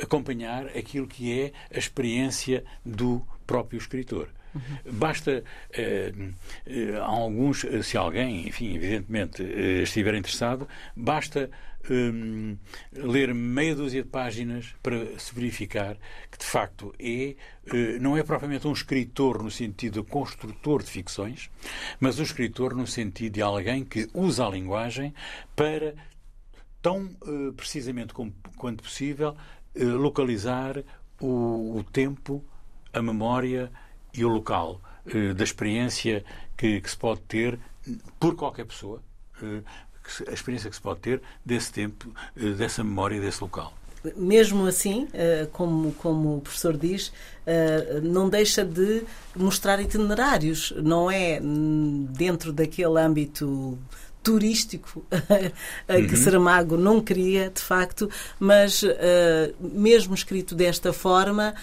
acompanhar 0.00 0.66
aquilo 0.76 1.06
que 1.06 1.40
é 1.40 1.52
a 1.74 1.78
experiência 1.78 2.64
do 2.84 3.22
próprio 3.46 3.78
escritor. 3.78 4.28
Basta 4.90 5.44
eh, 5.72 6.12
eh, 6.66 6.98
alguns, 7.00 7.64
se 7.82 7.96
alguém, 7.96 8.46
enfim, 8.48 8.74
evidentemente, 8.74 9.42
eh, 9.42 9.82
estiver 9.82 10.14
interessado, 10.14 10.68
basta 10.96 11.50
um, 11.90 12.56
ler 12.92 13.34
meia 13.34 13.74
dúzia 13.74 14.02
de 14.02 14.08
páginas 14.08 14.74
para 14.82 15.18
se 15.18 15.34
verificar 15.34 15.96
que, 16.30 16.38
de 16.38 16.44
facto, 16.44 16.94
é, 16.98 17.34
não 18.00 18.16
é 18.16 18.22
propriamente 18.22 18.66
um 18.66 18.72
escritor 18.72 19.42
no 19.42 19.50
sentido 19.50 20.02
de 20.02 20.08
construtor 20.08 20.82
de 20.82 20.90
ficções, 20.90 21.50
mas 21.98 22.18
um 22.18 22.22
escritor 22.22 22.74
no 22.74 22.86
sentido 22.86 23.34
de 23.34 23.42
alguém 23.42 23.84
que 23.84 24.08
usa 24.12 24.46
a 24.46 24.50
linguagem 24.50 25.14
para, 25.56 25.94
tão 26.82 27.08
precisamente 27.56 28.12
como, 28.12 28.34
quanto 28.56 28.82
possível, 28.82 29.34
localizar 29.74 30.82
o, 31.20 31.78
o, 31.78 31.84
tempo, 31.84 32.44
a 32.92 33.00
memória 33.00 33.70
e 34.14 34.24
o 34.24 34.28
local 34.28 34.80
da 35.36 35.42
experiência 35.42 36.24
que, 36.56 36.80
que 36.80 36.90
se 36.90 36.96
pode 36.96 37.20
ter 37.22 37.58
por 38.20 38.34
qualquer 38.36 38.66
pessoa, 38.66 39.00
a 40.26 40.32
experiência 40.32 40.70
que 40.70 40.76
se 40.76 40.82
pode 40.82 41.00
ter 41.00 41.22
desse 41.44 41.72
tempo, 41.72 42.12
eh, 42.36 42.50
dessa 42.52 42.82
memória, 42.82 43.20
desse 43.20 43.42
local. 43.42 43.72
Mesmo 44.16 44.64
assim, 44.66 45.08
eh, 45.12 45.48
como, 45.52 45.92
como 45.94 46.36
o 46.36 46.40
professor 46.40 46.76
diz, 46.76 47.12
eh, 47.46 48.00
não 48.02 48.28
deixa 48.28 48.64
de 48.64 49.02
mostrar 49.34 49.80
itinerários, 49.80 50.72
não 50.82 51.10
é 51.10 51.40
hum, 51.42 52.06
dentro 52.10 52.52
daquele 52.52 52.98
âmbito 53.00 53.78
turístico 54.22 55.04
que 55.86 56.14
uhum. 56.14 56.16
Saramago 56.16 56.76
não 56.76 57.00
queria, 57.00 57.50
de 57.50 57.60
facto, 57.60 58.10
mas 58.38 58.82
mesmo 59.60 60.14
escrito 60.14 60.54
desta 60.54 60.92
forma, 60.92 61.54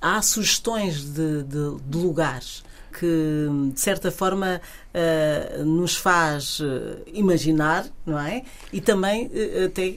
há 0.00 0.20
sugestões 0.22 1.02
de, 1.02 1.42
de, 1.42 1.76
de 1.84 1.98
lugares 1.98 2.62
que, 3.00 3.46
de 3.72 3.80
certa 3.80 4.10
forma, 4.10 4.60
uh, 4.94 5.64
nos 5.64 5.96
faz 5.96 6.60
uh, 6.60 7.00
imaginar, 7.12 7.86
não 8.04 8.18
é? 8.18 8.42
E 8.72 8.80
também 8.80 9.26
uh, 9.26 9.66
até 9.66 9.94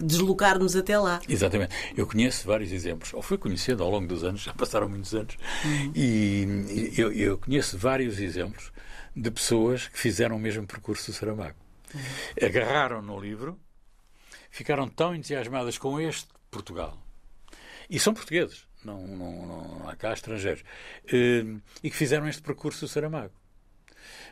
deslocar-nos 0.00 0.74
até 0.74 0.98
lá. 0.98 1.20
Exatamente. 1.28 1.74
Eu 1.96 2.06
conheço 2.06 2.46
vários 2.46 2.72
exemplos, 2.72 3.12
ou 3.12 3.22
fui 3.22 3.38
conhecendo 3.38 3.82
ao 3.82 3.90
longo 3.90 4.06
dos 4.06 4.24
anos, 4.24 4.42
já 4.42 4.52
passaram 4.52 4.88
muitos 4.88 5.14
anos, 5.14 5.36
uhum. 5.64 5.92
e 5.94 6.92
eu, 6.96 7.12
eu, 7.12 7.38
conheço 7.38 7.76
vários 7.76 8.18
exemplos 8.18 8.72
de 9.14 9.30
pessoas 9.30 9.88
que 9.88 9.98
fizeram 9.98 10.36
o 10.36 10.38
mesmo 10.38 10.66
percurso 10.66 11.10
do 11.10 11.16
Saramago. 11.16 11.56
Uhum. 11.94 12.00
Agarraram 12.46 13.02
no 13.02 13.20
livro, 13.20 13.58
ficaram 14.50 14.88
tão 14.88 15.14
entusiasmadas 15.14 15.78
com 15.78 16.00
este 16.00 16.28
Portugal. 16.50 16.98
E 17.88 17.98
são 17.98 18.14
portugueses 18.14 18.66
não, 18.84 19.06
não, 19.06 19.46
não 19.46 19.88
há 19.88 19.96
cá 19.96 20.12
estrangeiros, 20.12 20.62
uh, 20.62 21.60
e 21.82 21.90
que 21.90 21.96
fizeram 21.96 22.28
este 22.28 22.42
percurso 22.42 22.80
do 22.80 22.88
Saramago. 22.88 23.32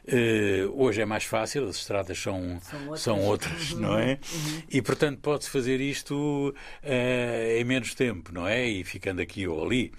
Uh, 0.04 0.82
hoje 0.82 1.00
é 1.00 1.04
mais 1.04 1.22
fácil, 1.22 1.68
as 1.68 1.76
estradas 1.76 2.18
são, 2.18 2.60
são 2.60 2.80
outras, 2.80 3.00
são 3.00 3.20
outras 3.20 3.72
uhum. 3.72 3.80
não 3.80 3.98
é? 3.98 4.18
Uhum. 4.34 4.62
E, 4.68 4.82
portanto, 4.82 5.20
pode-se 5.20 5.48
fazer 5.48 5.80
isto 5.80 6.52
uh, 6.52 7.58
em 7.58 7.64
menos 7.64 7.94
tempo, 7.94 8.32
não 8.32 8.46
é? 8.46 8.66
E 8.66 8.82
ficando 8.82 9.22
aqui 9.22 9.46
ou 9.46 9.64
ali. 9.64 9.92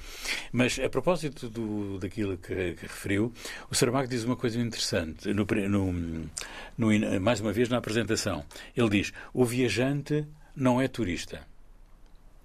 Mas, 0.52 0.78
a 0.78 0.90
propósito 0.90 1.50
do, 1.50 2.00
daquilo 2.00 2.38
que, 2.38 2.74
que 2.74 2.82
referiu, 2.82 3.32
o 3.72 3.76
Saramago 3.76 4.10
diz 4.10 4.26
uma 4.26 4.36
coisa 4.36 4.60
interessante, 4.60 5.34
no, 5.34 5.46
no, 5.70 6.30
no, 6.78 7.22
mais 7.22 7.40
uma 7.40 7.54
vez 7.54 7.70
na 7.70 7.78
apresentação. 7.78 8.44
Ele 8.76 8.90
diz: 8.90 9.14
o 9.34 9.46
viajante 9.46 10.26
não 10.54 10.82
é 10.82 10.88
turista. 10.90 11.48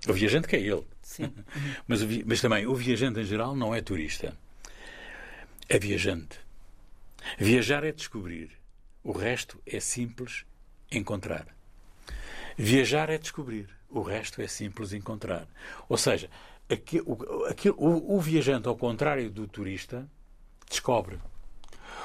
O 0.06 0.12
viajante 0.12 0.47
que 0.47 0.54
é 0.54 0.61
ele. 0.61 0.85
Sim. 1.02 1.32
mas, 1.88 2.00
mas 2.25 2.40
também 2.40 2.66
o 2.66 2.75
viajante 2.75 3.18
em 3.18 3.25
geral 3.25 3.56
não 3.56 3.75
é 3.75 3.80
turista. 3.80 4.37
É 5.68 5.78
viajante. 5.78 6.38
Viajar 7.37 7.85
é 7.85 7.92
descobrir. 7.92 8.50
O 9.02 9.12
resto 9.12 9.61
é 9.66 9.80
simples 9.80 10.44
encontrar. 10.90 11.47
Viajar 12.56 13.11
é 13.11 13.18
descobrir. 13.18 13.68
O 13.90 14.02
resto 14.02 14.40
é 14.42 14.47
simples 14.47 14.92
encontrar. 14.92 15.47
Ou 15.88 15.97
seja, 15.97 16.30
aqui, 16.68 17.00
o, 17.00 17.44
aqui, 17.47 17.70
o, 17.70 18.16
o 18.16 18.20
viajante, 18.20 18.68
ao 18.68 18.76
contrário 18.76 19.30
do 19.30 19.47
turista, 19.47 20.08
descobre. 20.68 21.18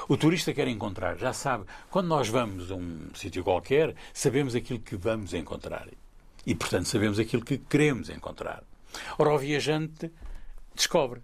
O 0.08 0.16
turista 0.16 0.52
quer 0.52 0.68
encontrar, 0.68 1.16
já 1.16 1.32
sabe. 1.32 1.64
Quando 1.90 2.08
nós 2.08 2.28
vamos 2.28 2.70
a 2.70 2.74
um 2.74 3.08
sítio 3.14 3.42
qualquer, 3.42 3.94
sabemos 4.12 4.54
aquilo 4.54 4.80
que 4.80 4.96
vamos 4.96 5.32
encontrar. 5.34 5.88
E, 6.46 6.54
portanto, 6.54 6.86
sabemos 6.86 7.18
aquilo 7.18 7.44
que 7.44 7.58
queremos 7.58 8.10
encontrar. 8.10 8.62
Ora, 9.18 9.32
o 9.32 9.38
viajante 9.38 10.10
descobre. 10.74 11.22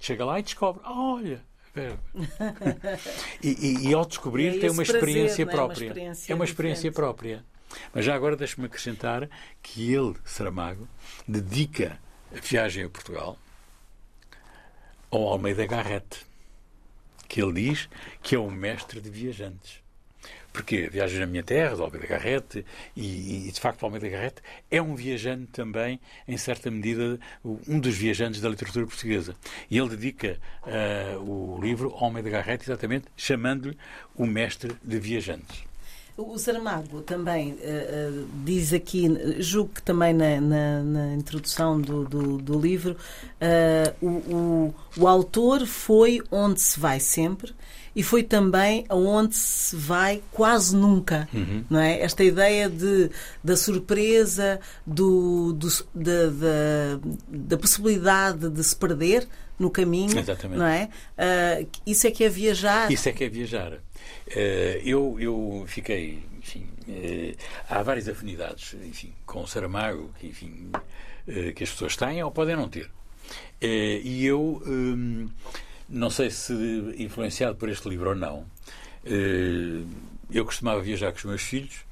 Chega 0.00 0.24
lá 0.24 0.38
e 0.38 0.42
descobre. 0.42 0.82
Ah, 0.84 0.92
olha, 0.92 1.44
e, 3.42 3.48
e, 3.48 3.88
e, 3.88 3.94
ao 3.94 4.04
descobrir 4.04 4.56
é 4.56 4.60
tem 4.60 4.70
uma 4.70 4.82
experiência 4.82 5.44
prazer, 5.44 5.46
própria. 5.46 5.84
É 5.84 5.88
uma 5.88 5.92
experiência, 5.92 6.32
é 6.32 6.34
uma 6.34 6.44
experiência 6.44 6.92
própria. 6.92 7.44
Mas 7.92 8.04
já 8.04 8.14
agora 8.14 8.36
deixe-me 8.36 8.66
acrescentar 8.66 9.28
que 9.62 9.92
ele, 9.92 10.14
Saramago, 10.24 10.88
dedica 11.26 11.98
a 12.34 12.40
viagem 12.40 12.84
a 12.84 12.88
Portugal 12.88 13.38
ao 15.10 15.28
Almeida 15.28 15.66
Garrett, 15.66 16.26
que 17.28 17.42
ele 17.42 17.70
diz 17.70 17.88
que 18.22 18.34
é 18.34 18.38
o 18.38 18.50
mestre 18.50 19.00
de 19.00 19.10
viajantes. 19.10 19.85
Porque 20.56 20.88
Viagem 20.88 21.20
na 21.20 21.26
Minha 21.26 21.42
Terra, 21.42 21.76
de 21.76 21.82
Almeida 21.82 22.06
Garrett, 22.06 22.64
e, 22.96 23.46
e, 23.46 23.52
de 23.52 23.60
facto 23.60 23.84
Almeida 23.84 24.08
Garrett 24.08 24.40
é 24.70 24.80
um 24.80 24.94
viajante 24.94 25.48
também, 25.52 26.00
em 26.26 26.38
certa 26.38 26.70
medida, 26.70 27.20
um 27.44 27.78
dos 27.78 27.94
viajantes 27.94 28.40
da 28.40 28.48
literatura 28.48 28.86
portuguesa. 28.86 29.36
E 29.70 29.76
ele 29.76 29.90
dedica 29.90 30.38
uh, 30.62 31.20
o 31.20 31.60
livro 31.60 31.94
Almeida 32.00 32.30
Garrett 32.30 32.64
exatamente 32.64 33.04
chamando-lhe 33.14 33.76
o 34.16 34.24
mestre 34.24 34.74
de 34.82 34.98
viajantes. 34.98 35.62
O 36.16 36.38
Saramago 36.38 37.02
também 37.02 37.52
uh, 37.52 37.56
uh, 37.56 38.28
diz 38.42 38.72
aqui, 38.72 39.06
julgo 39.38 39.74
que 39.74 39.82
também 39.82 40.14
na, 40.14 40.40
na, 40.40 40.82
na 40.82 41.14
introdução 41.14 41.78
do, 41.78 42.04
do, 42.04 42.38
do 42.38 42.58
livro, 42.58 42.96
uh, 42.96 44.06
o, 44.06 44.08
o, 44.08 44.74
o, 44.96 45.06
autor 45.06 45.66
foi 45.66 46.22
onde 46.30 46.58
se 46.58 46.80
vai 46.80 47.00
sempre 47.00 47.54
e 47.94 48.02
foi 48.02 48.22
também 48.22 48.86
aonde 48.88 49.36
se 49.36 49.76
vai 49.76 50.22
quase 50.32 50.74
nunca, 50.74 51.28
uhum. 51.34 51.64
não 51.68 51.80
é? 51.80 52.00
Esta 52.00 52.24
ideia 52.24 52.70
de, 52.70 53.10
da 53.44 53.54
surpresa, 53.54 54.58
do, 54.86 55.52
do 55.52 55.68
da, 55.94 56.26
da, 56.30 57.00
da, 57.28 57.58
possibilidade 57.58 58.48
de 58.48 58.64
se 58.64 58.74
perder 58.74 59.28
no 59.58 59.70
caminho, 59.70 60.18
Exatamente. 60.18 60.58
não 60.58 60.66
é? 60.66 60.88
isso 61.86 62.06
é 62.06 62.10
que 62.10 62.24
é 62.24 62.28
viajar. 62.28 62.90
Isso 62.90 63.06
é 63.06 63.12
que 63.12 63.24
é 63.24 63.28
viajar. 63.28 63.80
Uh, 64.28 64.80
eu, 64.84 65.16
eu 65.20 65.64
fiquei, 65.68 66.22
enfim, 66.38 66.66
uh, 66.88 67.36
há 67.68 67.82
várias 67.82 68.08
afinidades, 68.08 68.74
enfim, 68.84 69.12
com 69.24 69.42
o 69.42 69.46
Saramago, 69.46 70.12
enfim, 70.22 70.70
uh, 70.74 71.52
que 71.54 71.62
as 71.62 71.70
pessoas 71.70 71.96
têm 71.96 72.22
ou 72.22 72.30
podem 72.30 72.56
não 72.56 72.68
ter. 72.68 72.90
e 73.60 74.24
eu, 74.24 74.62
um, 74.66 75.28
não 75.88 76.10
sei 76.10 76.30
se 76.30 76.52
influenciado 76.98 77.56
por 77.56 77.68
este 77.68 77.88
livro 77.88 78.10
ou 78.10 78.16
não, 78.16 78.44
eu 80.30 80.44
costumava 80.44 80.80
viajar 80.80 81.12
com 81.12 81.18
os 81.18 81.24
meus 81.24 81.42
filhos, 81.42 81.84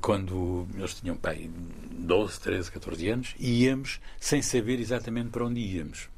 quando 0.00 0.68
eles 0.76 0.94
tinham 0.94 1.16
pai 1.16 1.50
12, 1.90 2.40
13, 2.40 2.70
14 2.70 3.08
anos, 3.08 3.34
e 3.38 3.64
íamos 3.64 4.00
sem 4.20 4.40
saber 4.40 4.78
exatamente 4.78 5.30
para 5.30 5.44
onde 5.44 5.60
íamos. 5.60 6.08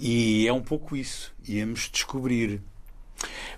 E 0.00 0.46
é 0.46 0.52
um 0.52 0.62
pouco 0.62 0.96
isso, 0.96 1.34
íamos 1.46 1.90
descobrir. 1.92 2.62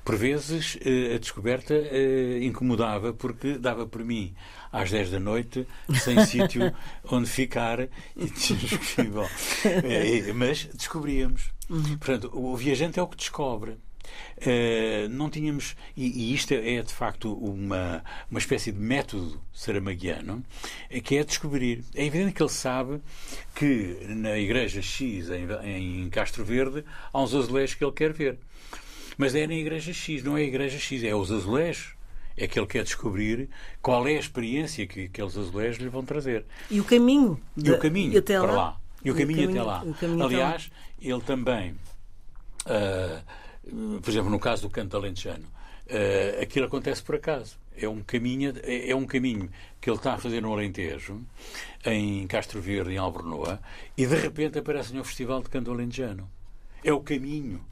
Por 0.05 0.17
vezes 0.17 0.79
eh, 0.85 1.15
a 1.15 1.19
descoberta 1.19 1.75
eh, 1.75 2.41
incomodava 2.43 3.13
porque 3.13 3.59
dava 3.59 3.87
por 3.87 4.05
mim 4.05 4.35
às 4.73 4.91
10 4.91 5.11
da 5.11 5.21
noite 5.21 5.67
sem 6.03 6.25
sítio 6.27 6.73
onde 7.11 7.29
ficar 7.29 7.81
e 7.81 9.03
bom, 9.13 9.29
eh, 9.85 10.33
mas 10.33 10.65
descobríamos. 10.75 11.51
Uhum. 11.69 11.99
Portanto, 11.99 12.31
o 12.33 12.57
viajante 12.57 12.99
é 12.99 13.03
o 13.03 13.07
que 13.07 13.17
descobre. 13.17 13.79
Uh, 14.39 15.09
não 15.11 15.29
tínhamos, 15.29 15.77
e, 15.97 16.07
e, 16.07 16.35
isto 16.35 16.53
é 16.53 16.83
de 16.83 16.93
facto 16.93 17.33
uma, 17.35 18.03
uma 18.31 18.41
espécie 18.41 18.73
de 18.73 18.79
método 18.81 19.41
saramaguiano, 19.53 20.43
que 21.05 21.17
é 21.17 21.25
descobrir. 21.25 21.85
É 21.95 22.07
evidente 22.07 22.33
que 22.33 22.43
ele 22.43 22.51
sabe 22.51 23.01
que 23.55 23.99
na 24.09 24.37
igreja 24.39 24.81
X, 24.81 25.29
em, 25.31 26.05
em 26.05 26.11
Castro 26.11 26.45
Verde, 26.45 26.85
há 27.13 27.23
uns 27.23 27.35
azulejos 27.35 27.75
que 27.75 27.85
ele 27.85 27.93
quer 27.93 28.13
ver. 28.13 28.39
Mas 29.21 29.35
é 29.35 29.47
na 29.47 29.53
Igreja 29.53 29.93
X, 29.93 30.25
não 30.25 30.39
é 30.39 30.41
a 30.41 30.45
Igreja 30.45 30.79
X, 30.79 31.05
é 31.05 31.15
os 31.15 31.31
azulejos. 31.31 31.93
É 32.39 32.47
que 32.49 32.59
ele 32.59 32.67
quer 32.67 32.85
descobrir 32.85 33.51
qual 33.83 34.09
é 34.09 34.17
a 34.17 34.19
experiência 34.19 34.87
que 34.87 35.05
aqueles 35.05 35.37
azulejos 35.37 35.77
lhe 35.77 35.91
vão 35.91 36.03
trazer. 36.03 36.47
E 36.71 36.81
o 36.81 36.85
caminho. 36.85 37.39
E 37.55 37.71
o 37.71 37.79
caminho 37.79 38.19
até 38.19 38.41
para 38.41 38.51
lá. 38.51 38.81
E 39.05 39.11
o, 39.11 39.15
caminho, 39.15 39.41
caminho, 39.43 39.61
até 39.61 40.07
lá. 40.07 40.25
Aliás, 40.25 40.71
ele 41.03 41.21
também, 41.21 41.73
uh, 42.65 44.01
por 44.01 44.09
exemplo, 44.09 44.31
no 44.31 44.41
caso 44.41 44.63
do 44.63 44.71
canto 44.71 44.97
alentejano, 44.97 45.45
uh, 45.45 46.43
aquilo 46.43 46.65
acontece 46.65 47.03
por 47.03 47.17
acaso. 47.17 47.59
É 47.77 47.87
um 47.87 48.03
caminho, 48.03 48.55
é, 48.63 48.89
é 48.89 48.97
um 48.97 49.05
caminho 49.05 49.51
que 49.83 49.91
ele 49.91 49.99
está 49.99 50.15
a 50.15 50.19
fazer 50.19 50.41
no 50.41 50.51
Alentejo, 50.51 51.21
em 51.85 52.27
Castro 52.27 52.59
Verde, 52.63 52.93
em 52.93 52.97
Albornoa, 52.97 53.61
e 53.99 54.07
de 54.07 54.17
repente 54.17 54.59
aparece 54.59 54.95
no 54.95 55.05
Festival 55.05 55.43
de 55.43 55.51
Canto 55.51 55.71
Alentejano. 55.71 56.27
É 56.83 56.91
o 56.91 57.01
caminho 57.01 57.63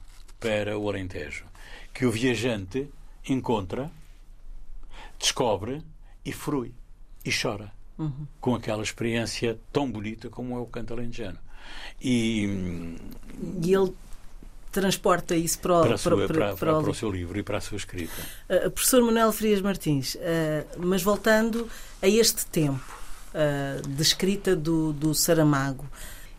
para 0.40 0.78
o 0.78 0.88
Alentejo, 0.88 1.44
que 1.92 2.06
o 2.06 2.10
viajante 2.10 2.88
encontra, 3.28 3.90
descobre 5.18 5.82
e 6.24 6.32
frui 6.32 6.72
e 7.24 7.30
chora 7.30 7.72
uhum. 7.98 8.26
com 8.40 8.54
aquela 8.54 8.82
experiência 8.82 9.58
tão 9.72 9.90
bonita 9.90 10.30
como 10.30 10.56
é 10.56 10.60
o 10.60 10.66
canto 10.66 10.94
alentejano. 10.94 11.38
E, 12.00 12.96
e 13.62 13.74
ele 13.74 13.92
transporta 14.70 15.34
isso 15.34 15.58
para 15.58 15.78
o, 15.78 15.82
para, 15.82 15.98
sua, 15.98 16.16
para, 16.16 16.26
para, 16.26 16.56
para, 16.56 16.80
para, 16.80 16.90
o 16.90 16.94
seu 16.94 17.10
livro 17.10 17.38
e 17.38 17.42
para 17.42 17.58
a 17.58 17.60
sua 17.60 17.76
escrita. 17.76 18.22
Uh, 18.48 18.70
professor 18.70 19.02
Manuel 19.02 19.32
Frias 19.32 19.60
Martins, 19.60 20.14
uh, 20.14 20.18
mas 20.78 21.02
voltando 21.02 21.68
a 22.00 22.08
este 22.08 22.46
tempo 22.46 22.98
uh, 23.34 23.86
de 23.86 24.02
escrita 24.02 24.54
do, 24.54 24.92
do 24.92 25.14
Saramago, 25.14 25.86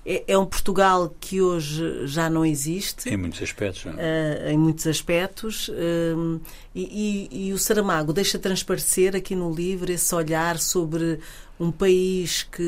é, 0.05 0.23
é, 0.27 0.37
um 0.37 0.45
Portugal 0.45 1.13
que 1.19 1.41
hoje 1.41 2.07
já 2.07 2.29
não 2.29 2.45
existe. 2.45 3.09
Em 3.09 3.17
muitos 3.17 3.41
aspectos. 3.41 3.85
Não? 3.85 3.93
Uh, 3.93 4.49
em 4.49 4.57
muitos 4.57 4.87
aspectos. 4.87 5.67
Uh, 5.69 6.41
e, 6.73 7.27
e, 7.31 7.47
e, 7.47 7.53
o 7.53 7.57
Saramago 7.57 8.13
deixa 8.13 8.39
transparecer 8.39 9.15
aqui 9.15 9.35
no 9.35 9.53
livro 9.53 9.91
esse 9.91 10.13
olhar 10.15 10.57
sobre 10.57 11.19
um 11.59 11.71
país 11.71 12.43
que 12.43 12.61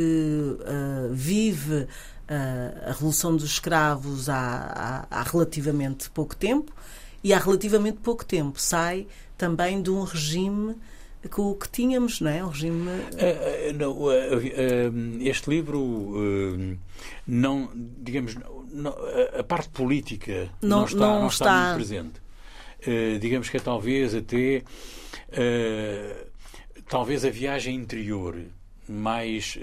uh, 0.60 1.14
vive 1.14 1.88
a 2.86 2.92
Revolução 2.94 3.36
dos 3.36 3.44
Escravos 3.44 4.30
há, 4.30 5.06
há, 5.12 5.20
há 5.20 5.24
relativamente 5.24 6.10
pouco 6.12 6.34
tempo 6.34 6.72
e 7.22 7.34
há 7.34 7.38
relativamente 7.38 7.98
pouco 7.98 8.24
tempo 8.24 8.60
sai 8.60 9.06
também 9.38 9.82
de 9.82 9.90
um 9.90 10.04
regime 10.04 10.76
com 11.30 11.52
o 11.52 11.56
que 11.56 11.70
tínhamos, 11.70 12.20
não 12.22 12.32
é? 12.32 12.44
O 12.44 12.50
regime. 12.50 12.90
Uh, 12.90 13.74
não, 13.78 13.92
uh, 13.94 14.12
este 15.22 15.50
livro 15.50 16.78
não, 17.28 17.70
digamos, 17.76 18.36
não, 18.72 18.96
a 19.38 19.44
parte 19.44 19.70
política 19.70 20.50
não, 20.62 20.80
não 20.80 20.86
está, 20.86 20.98
não, 20.98 21.28
está, 21.28 21.46
está 21.46 21.64
muito 21.64 21.76
presente. 21.76 23.20
digamos 23.20 23.50
que 23.50 23.58
é 23.58 23.60
talvez 23.60 24.16
até 24.16 24.64
talvez 26.88 27.24
a 27.24 27.30
viagem 27.30 27.76
interior 27.76 28.38
mais 28.88 29.58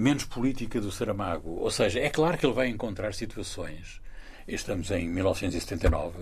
menos 0.00 0.24
política 0.24 0.80
do 0.80 0.90
Saramago. 0.90 1.50
Ou 1.60 1.70
seja, 1.70 2.00
é 2.00 2.10
claro 2.10 2.36
que 2.36 2.44
ele 2.44 2.54
vai 2.54 2.68
encontrar 2.68 3.14
situações 3.14 4.02
estamos 4.46 4.90
em 4.90 5.08
1979, 5.08 6.18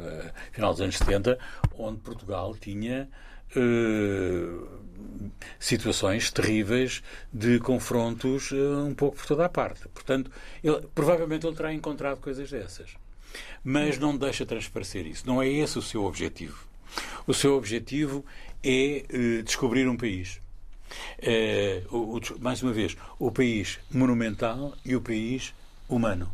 final 0.53 0.73
dos 0.73 0.81
anos 0.81 0.97
70, 0.97 1.39
onde 1.77 1.99
Portugal 2.01 2.55
tinha 2.57 3.09
uh, 3.09 3.32
situações 5.59 6.31
terríveis 6.31 7.03
de 7.33 7.59
confrontos 7.61 8.51
uh, 8.51 8.85
um 8.87 8.95
pouco 8.95 9.17
por 9.17 9.27
toda 9.27 9.45
a 9.45 9.49
parte. 9.49 9.89
Portanto, 9.89 10.31
ele, 10.63 10.83
provavelmente 10.95 11.47
ele 11.47 11.57
terá 11.57 11.73
encontrado 11.73 12.21
coisas 12.21 12.51
dessas. 12.51 12.95
Mas 13.65 13.99
não 13.99 14.17
deixa 14.17 14.45
transparecer 14.45 15.07
isso. 15.07 15.27
Não 15.27 15.41
é 15.41 15.49
esse 15.49 15.79
o 15.79 15.83
seu 15.83 16.05
objetivo. 16.05 16.67
O 17.27 17.33
seu 17.33 17.57
objetivo 17.57 18.25
é 18.63 19.05
uh, 19.09 19.43
descobrir 19.43 19.89
um 19.89 19.97
país. 19.97 20.41
O, 21.91 22.19
o, 22.19 22.21
mais 22.39 22.63
uma 22.63 22.73
vez, 22.73 22.95
o 23.19 23.31
país 23.31 23.79
monumental 23.91 24.75
e 24.85 24.95
o 24.95 25.01
país 25.01 25.55
humano. 25.89 26.31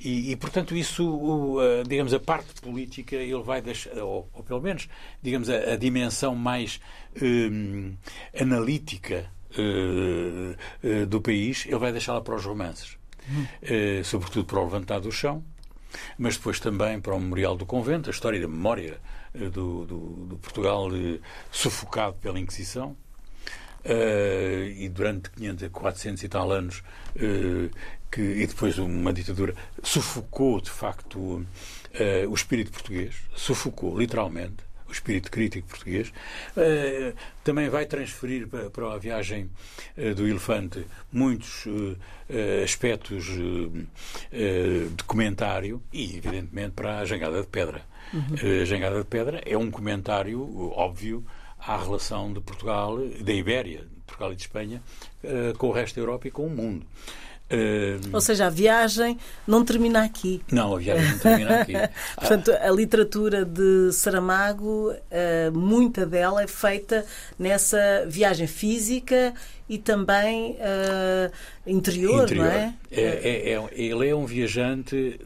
E, 0.00 0.32
e, 0.32 0.36
portanto, 0.36 0.74
isso, 0.74 1.06
o, 1.06 1.58
digamos, 1.86 2.14
a 2.14 2.18
parte 2.18 2.58
política, 2.62 3.16
ele 3.16 3.42
vai 3.42 3.60
deixar, 3.60 3.98
ou, 3.98 4.30
ou 4.32 4.42
pelo 4.42 4.60
menos, 4.60 4.88
digamos, 5.22 5.50
a, 5.50 5.74
a 5.74 5.76
dimensão 5.76 6.34
mais 6.34 6.80
um, 7.20 7.94
analítica 8.34 9.30
uh, 9.58 10.56
uh, 10.82 11.06
do 11.06 11.20
país, 11.20 11.66
ele 11.66 11.78
vai 11.78 11.92
deixá-la 11.92 12.22
para 12.22 12.34
os 12.34 12.44
romances. 12.44 12.96
Uh, 13.62 14.02
sobretudo 14.02 14.46
para 14.46 14.58
o 14.58 14.64
Levantar 14.64 15.00
do 15.00 15.12
Chão, 15.12 15.44
mas 16.16 16.36
depois 16.36 16.58
também 16.58 16.98
para 16.98 17.14
o 17.14 17.20
Memorial 17.20 17.54
do 17.54 17.66
Convento, 17.66 18.08
a 18.08 18.12
história 18.12 18.40
da 18.40 18.48
memória 18.48 18.98
do, 19.34 19.84
do, 19.84 19.98
do 20.26 20.38
Portugal 20.38 20.88
sufocado 21.52 22.16
pela 22.16 22.40
Inquisição. 22.40 22.96
Uh, 23.82 24.68
e 24.76 24.90
durante 24.90 25.30
500, 25.30 25.68
400 25.68 26.22
e 26.22 26.28
tal 26.28 26.52
anos 26.52 26.82
uh, 27.16 27.70
que, 28.10 28.20
e 28.20 28.46
depois 28.46 28.78
uma 28.78 29.12
ditadura 29.12 29.54
sufocou 29.82 30.60
de 30.60 30.70
facto 30.70 31.18
uh, 31.18 31.44
o 32.28 32.34
espírito 32.34 32.72
português, 32.72 33.14
sufocou 33.34 33.96
literalmente 33.98 34.68
o 34.88 34.92
espírito 34.92 35.30
crítico 35.30 35.68
português. 35.68 36.08
Uh, 36.56 37.14
também 37.44 37.68
vai 37.68 37.86
transferir 37.86 38.48
para, 38.48 38.70
para 38.70 38.92
a 38.92 38.98
viagem 38.98 39.48
uh, 39.96 40.14
do 40.14 40.26
elefante 40.26 40.84
muitos 41.12 41.64
aspectos 42.62 43.24
de 43.24 45.04
comentário 45.04 45.82
e, 45.92 46.16
evidentemente, 46.16 46.70
para 46.70 47.00
a 47.00 47.04
Jangada 47.04 47.40
de 47.40 47.48
Pedra. 47.48 47.82
Uhum. 48.12 48.62
a 48.62 48.64
Jangada 48.64 48.98
de 49.00 49.04
Pedra 49.04 49.40
é 49.44 49.58
um 49.58 49.68
comentário 49.68 50.40
óbvio 50.76 51.24
à 51.58 51.76
relação 51.76 52.32
de 52.32 52.40
Portugal, 52.40 52.98
da 52.98 53.32
Ibéria, 53.32 53.80
de 53.80 54.00
Portugal 54.06 54.32
e 54.32 54.36
de 54.36 54.42
Espanha, 54.42 54.80
com 55.58 55.68
o 55.68 55.72
resto 55.72 55.96
da 55.96 56.02
Europa 56.02 56.28
e 56.28 56.30
com 56.30 56.46
o 56.46 56.50
mundo 56.50 56.86
Uh, 57.50 57.98
Ou 58.12 58.20
seja, 58.20 58.46
a 58.46 58.50
viagem 58.50 59.18
não 59.44 59.64
termina 59.64 60.04
aqui. 60.04 60.40
Não, 60.52 60.76
a 60.76 60.78
viagem 60.78 61.10
não 61.10 61.18
termina 61.18 61.60
aqui. 61.60 61.72
Portanto, 62.14 62.52
a 62.52 62.70
literatura 62.70 63.44
de 63.44 63.92
Saramago, 63.92 64.92
uh, 64.92 65.58
muita 65.58 66.06
dela 66.06 66.44
é 66.44 66.46
feita 66.46 67.04
nessa 67.36 68.06
viagem 68.06 68.46
física 68.46 69.34
e 69.68 69.78
também 69.78 70.52
uh, 70.52 71.32
interior, 71.66 72.22
interior, 72.22 72.44
não 72.44 72.52
é? 72.52 72.74
é, 72.90 73.02
é, 73.02 73.52
é 73.54 73.68
ele 73.74 74.08
é 74.08 74.14
um 74.14 74.26
viajante 74.26 75.18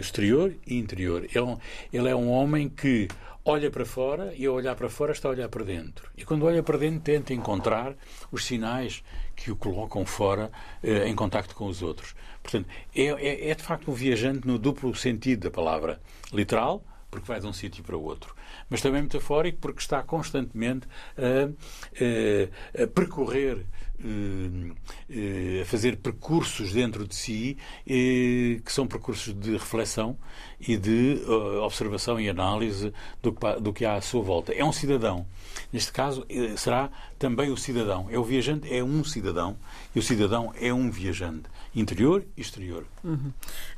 exterior 0.00 0.52
e 0.66 0.76
interior. 0.76 1.24
Ele, 1.32 1.52
é 1.52 1.56
ele 1.92 2.08
é 2.08 2.16
um 2.16 2.28
homem 2.30 2.68
que 2.68 3.06
olha 3.50 3.70
para 3.70 3.84
fora 3.84 4.32
e 4.36 4.46
ao 4.46 4.54
olhar 4.54 4.74
para 4.76 4.88
fora 4.88 5.12
está 5.12 5.28
a 5.28 5.32
olhar 5.32 5.48
para 5.48 5.64
dentro. 5.64 6.10
E 6.16 6.24
quando 6.24 6.46
olha 6.46 6.62
para 6.62 6.78
dentro 6.78 7.00
tenta 7.00 7.34
encontrar 7.34 7.96
os 8.30 8.44
sinais 8.44 9.02
que 9.34 9.50
o 9.50 9.56
colocam 9.56 10.06
fora 10.06 10.50
eh, 10.82 11.08
em 11.08 11.14
contacto 11.14 11.54
com 11.54 11.66
os 11.66 11.82
outros. 11.82 12.14
Portanto, 12.42 12.68
é, 12.94 13.02
é, 13.02 13.50
é, 13.50 13.54
de 13.54 13.62
facto 13.62 13.90
um 13.90 13.94
viajante 13.94 14.46
no 14.46 14.58
duplo 14.58 14.94
sentido 14.94 15.44
da 15.44 15.50
palavra. 15.50 16.00
Literal, 16.32 16.84
porque 17.10 17.26
vai 17.26 17.40
de 17.40 17.46
um 17.46 17.52
sítio 17.52 17.82
para 17.82 17.96
o 17.96 18.02
outro. 18.02 18.34
Mas 18.68 18.80
também 18.80 19.02
metafórico, 19.02 19.58
porque 19.58 19.80
está 19.80 20.02
constantemente 20.02 20.86
a, 21.18 22.80
a, 22.80 22.84
a 22.84 22.86
percorrer 22.86 23.58
eh, 23.58 23.64
eh, 23.64 23.89
a 24.00 25.64
fazer 25.64 25.96
percursos 25.96 26.72
dentro 26.72 27.06
de 27.06 27.14
si 27.14 27.56
eh, 27.86 28.60
que 28.64 28.72
são 28.72 28.86
percursos 28.86 29.34
de 29.34 29.52
reflexão 29.52 30.16
e 30.60 30.76
de 30.76 31.22
observação 31.62 32.20
e 32.20 32.28
análise 32.28 32.92
do 33.22 33.32
que, 33.32 33.60
do 33.60 33.72
que 33.72 33.84
há 33.84 33.94
à 33.94 34.00
sua 34.00 34.22
volta. 34.22 34.52
É 34.52 34.64
um 34.64 34.72
cidadão. 34.72 35.26
Neste 35.72 35.92
caso, 35.92 36.26
será 36.56 36.90
também 37.18 37.50
o 37.50 37.56
cidadão. 37.56 38.08
É 38.10 38.18
o 38.18 38.24
viajante, 38.24 38.72
é 38.74 38.82
um 38.82 39.04
cidadão 39.04 39.56
e 39.94 39.98
o 39.98 40.02
cidadão 40.02 40.52
é 40.58 40.72
um 40.72 40.90
viajante, 40.90 41.44
interior 41.74 42.24
e 42.36 42.40
exterior. 42.40 42.84
Uhum. 43.04 43.32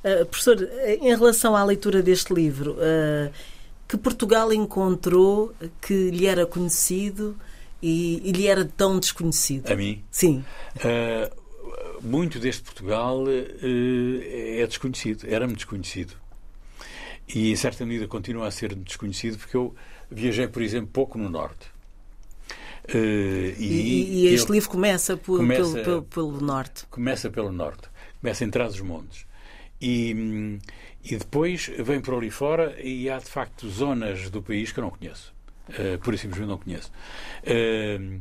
Uh, 0.04 0.26
professor, 0.26 0.56
em 1.00 1.14
relação 1.14 1.54
à 1.56 1.64
leitura 1.64 2.02
deste 2.02 2.32
livro, 2.32 2.72
uh, 2.72 3.32
que 3.87 3.96
Portugal 3.96 4.52
encontrou 4.52 5.54
que 5.80 6.11
lhe 6.11 6.26
era 6.26 6.46
conhecido? 6.46 7.37
E, 7.82 8.22
e 8.28 8.32
lhe 8.32 8.46
era 8.46 8.64
tão 8.64 8.98
desconhecido? 8.98 9.70
A 9.70 9.74
mim? 9.74 10.04
Sim. 10.10 10.44
Uh, 10.76 11.42
muito 12.00 12.38
deste 12.38 12.62
Portugal 12.62 13.24
uh, 13.24 14.22
é 14.22 14.66
desconhecido, 14.66 15.26
era-me 15.28 15.54
desconhecido. 15.54 16.14
E 17.34 17.50
em 17.50 17.56
certa 17.56 17.84
medida 17.84 18.06
continua 18.06 18.46
a 18.46 18.50
ser 18.50 18.74
desconhecido 18.74 19.38
porque 19.38 19.56
eu 19.56 19.74
viajei, 20.10 20.46
por 20.46 20.62
exemplo, 20.62 20.90
pouco 20.92 21.18
no 21.18 21.28
Norte. 21.28 21.72
Uh, 22.88 23.54
e, 23.58 24.24
e, 24.24 24.26
este 24.26 24.50
livro 24.50 24.68
começa, 24.68 25.16
por, 25.16 25.38
começa 25.38 25.62
pelo, 25.62 25.84
pelo, 25.84 26.02
pelo, 26.02 26.40
Norte. 26.40 26.84
Começa 26.90 27.30
pelo 27.30 27.52
Norte. 27.52 27.88
Começa 28.20 28.44
em 28.44 28.50
trás 28.50 28.72
dos 28.72 28.82
montes. 28.82 29.26
E, 29.80 30.58
e 31.04 31.16
depois 31.16 31.70
vem 31.78 32.00
por 32.00 32.14
ali 32.14 32.30
fora 32.30 32.76
e 32.80 33.10
há 33.10 33.18
de 33.18 33.26
facto 33.26 33.68
zonas 33.68 34.30
do 34.30 34.40
país 34.40 34.70
que 34.70 34.78
eu 34.78 34.82
não 34.84 34.90
conheço. 34.90 35.32
Uh, 35.72 35.98
por 35.98 36.14
isso 36.14 36.22
simplesmente 36.22 36.50
não 36.50 36.58
conheço. 36.58 36.90
Uh, 37.44 38.20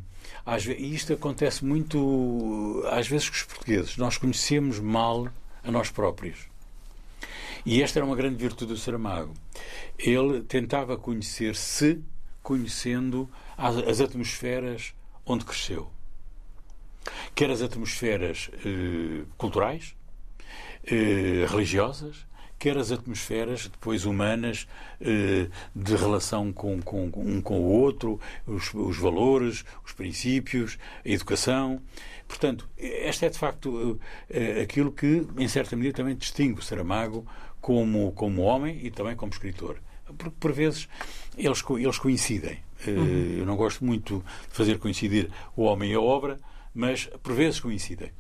e 0.77 0.95
isto 0.95 1.13
acontece 1.13 1.63
muito, 1.63 2.83
às 2.89 3.07
vezes, 3.07 3.29
com 3.29 3.35
os 3.35 3.43
portugueses. 3.43 3.97
Nós 3.97 4.17
conhecemos 4.17 4.79
mal 4.79 5.27
a 5.63 5.71
nós 5.71 5.89
próprios. 5.89 6.49
E 7.65 7.81
esta 7.83 7.99
era 7.99 8.05
uma 8.05 8.15
grande 8.15 8.35
virtude 8.35 8.73
do 8.73 8.79
Saramago. 8.79 9.33
Ele 9.97 10.41
tentava 10.41 10.97
conhecer-se 10.97 12.01
conhecendo 12.41 13.29
as, 13.55 13.77
as, 13.77 14.01
atmosferas 14.01 14.93
onde 15.25 15.45
cresceu. 15.45 15.91
Quer 17.35 17.51
as 17.51 17.61
atmosferas 17.61 18.49
eh, 18.65 19.23
culturais, 19.37 19.95
eh, 20.83 21.45
religiosas, 21.47 22.25
quer 22.61 22.77
as 22.77 22.91
atmosferas 22.91 23.67
depois 23.67 24.05
humanas 24.05 24.67
eh, 25.01 25.47
de 25.75 25.95
relação 25.95 26.53
com, 26.53 26.79
com, 26.79 27.09
um 27.15 27.41
com 27.41 27.59
o 27.59 27.63
outro, 27.63 28.19
os, 28.45 28.71
os, 28.75 28.97
valores, 28.97 29.65
os 29.83 29.93
princípios, 29.93 30.77
a 31.03 31.09
educação. 31.09 31.81
Portanto, 32.27 32.69
esta 32.77 33.25
é 33.25 33.29
de 33.29 33.39
facto 33.39 33.99
eh, 34.29 34.61
aquilo 34.61 34.91
que, 34.91 35.25
em 35.39 35.47
certa 35.47 35.75
medida, 35.75 35.95
também 35.95 36.15
distingue 36.15 36.59
o 36.59 36.61
Saramago 36.61 37.25
como, 37.59 38.11
como 38.11 38.43
homem 38.43 38.79
e 38.83 38.91
também 38.91 39.15
como 39.15 39.31
escritor. 39.31 39.77
Porque, 40.15 40.35
por 40.39 40.51
vezes, 40.51 40.87
eles, 41.35 41.63
eles 41.79 41.97
coincidem. 41.97 42.59
Eh, 42.85 42.91
uhum. 42.91 43.37
Eu 43.39 43.45
não 43.47 43.55
gosto 43.55 43.83
muito 43.83 44.23
de 44.47 44.55
fazer 44.55 44.77
coincidir 44.77 45.31
o 45.57 45.63
homem 45.63 45.93
e 45.93 45.95
a 45.95 45.99
obra, 45.99 46.37
mas, 46.75 47.07
por 47.23 47.33
vezes, 47.33 47.59
coincidem. 47.59 48.11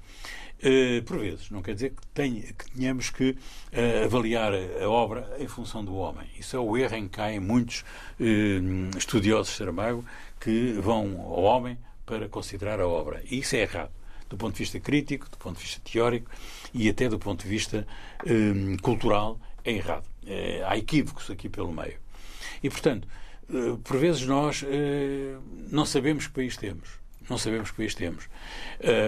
Uh, 0.63 1.01
por 1.03 1.17
vezes. 1.17 1.49
Não 1.49 1.63
quer 1.63 1.73
dizer 1.73 1.89
que, 1.89 2.05
tenha, 2.13 2.41
que 2.41 2.71
tenhamos 2.71 3.09
que 3.09 3.31
uh, 3.31 4.05
avaliar 4.05 4.53
a, 4.53 4.83
a, 4.83 4.87
obra 4.87 5.35
em 5.39 5.47
função 5.47 5.83
do 5.83 5.95
homem. 5.95 6.27
Isso 6.37 6.55
é 6.55 6.59
o 6.59 6.77
erro 6.77 6.95
em 6.95 7.07
que 7.07 7.17
caem 7.17 7.39
muitos 7.39 7.83
uh, 8.19 8.95
estudiosos 8.95 9.53
de 9.53 9.57
Saramago 9.57 10.05
que 10.39 10.73
vão 10.73 11.19
ao 11.19 11.41
homem 11.41 11.79
para 12.05 12.29
considerar 12.29 12.79
a 12.79 12.87
obra. 12.87 13.23
E 13.31 13.39
isso 13.39 13.55
é 13.55 13.61
errado. 13.61 13.91
Do 14.29 14.37
ponto 14.37 14.53
de 14.53 14.59
vista 14.59 14.79
crítico, 14.79 15.27
do 15.29 15.37
ponto 15.37 15.57
de 15.57 15.63
vista 15.63 15.81
teórico 15.83 16.29
e 16.73 16.87
até 16.87 17.09
do 17.09 17.17
ponto 17.17 17.43
de 17.43 17.49
vista 17.49 17.85
cultural, 18.81 19.37
é 19.65 19.73
errado. 19.73 20.05
há 20.67 20.77
equívocos 20.77 21.29
aqui 21.29 21.49
pelo 21.49 21.73
meio. 21.73 21.97
E, 22.63 22.69
portanto, 22.69 23.05
por 23.83 23.97
vezes 23.97 24.25
nós 24.25 24.63
não 25.69 25.85
sabemos 25.85 26.27
que 26.27 26.33
país 26.33 26.55
temos 26.55 27.00
não 27.31 27.37
sabemos 27.37 27.71
que 27.71 27.77
país 27.77 27.95
temos. 27.95 28.27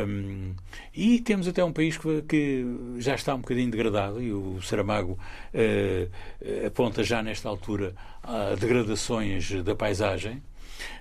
Um, 0.07 0.55
e 0.95 1.19
temos 1.19 1.45
até 1.45 1.63
um 1.63 1.73
país 1.73 1.97
que, 1.97 2.21
que, 2.21 2.65
já 2.97 3.15
está 3.15 3.35
um 3.35 3.41
bocadinho 3.41 3.69
degradado, 3.69 4.21
e 4.23 4.31
o 4.31 4.61
Saramago 4.61 5.19
uh, 5.53 6.65
aponta 6.65 7.03
já 7.03 7.21
nesta 7.21 7.49
altura 7.49 7.93
a 8.23 8.55
degradações 8.55 9.51
da 9.61 9.75
paisagem, 9.75 10.41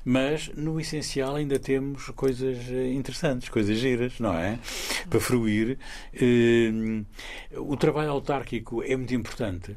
mas 0.04 0.48
no 0.48 0.80
essencial 0.80 1.37
ainda 1.37 1.61
temos 1.61 2.06
coisas 2.11 2.58
interessantes, 2.92 3.48
coisas 3.48 3.78
giras, 3.78 4.18
não 4.18 4.37
é? 4.37 4.58
Para 5.08 5.20
fruir. 5.20 5.78
O 7.56 7.76
trabalho 7.76 8.11
autárquico 8.11 8.82
é 8.82 8.96
muito 8.96 9.14
importante. 9.14 9.76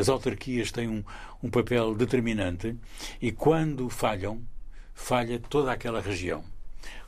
As 0.00 0.08
autarquias 0.08 0.70
têm 0.70 0.88
um, 0.88 1.02
um 1.42 1.50
papel 1.50 1.94
determinante 1.94 2.76
e 3.20 3.32
quando 3.32 3.88
falham, 3.90 4.40
falha 4.94 5.40
toda 5.40 5.72
aquela 5.72 6.00
região 6.00 6.44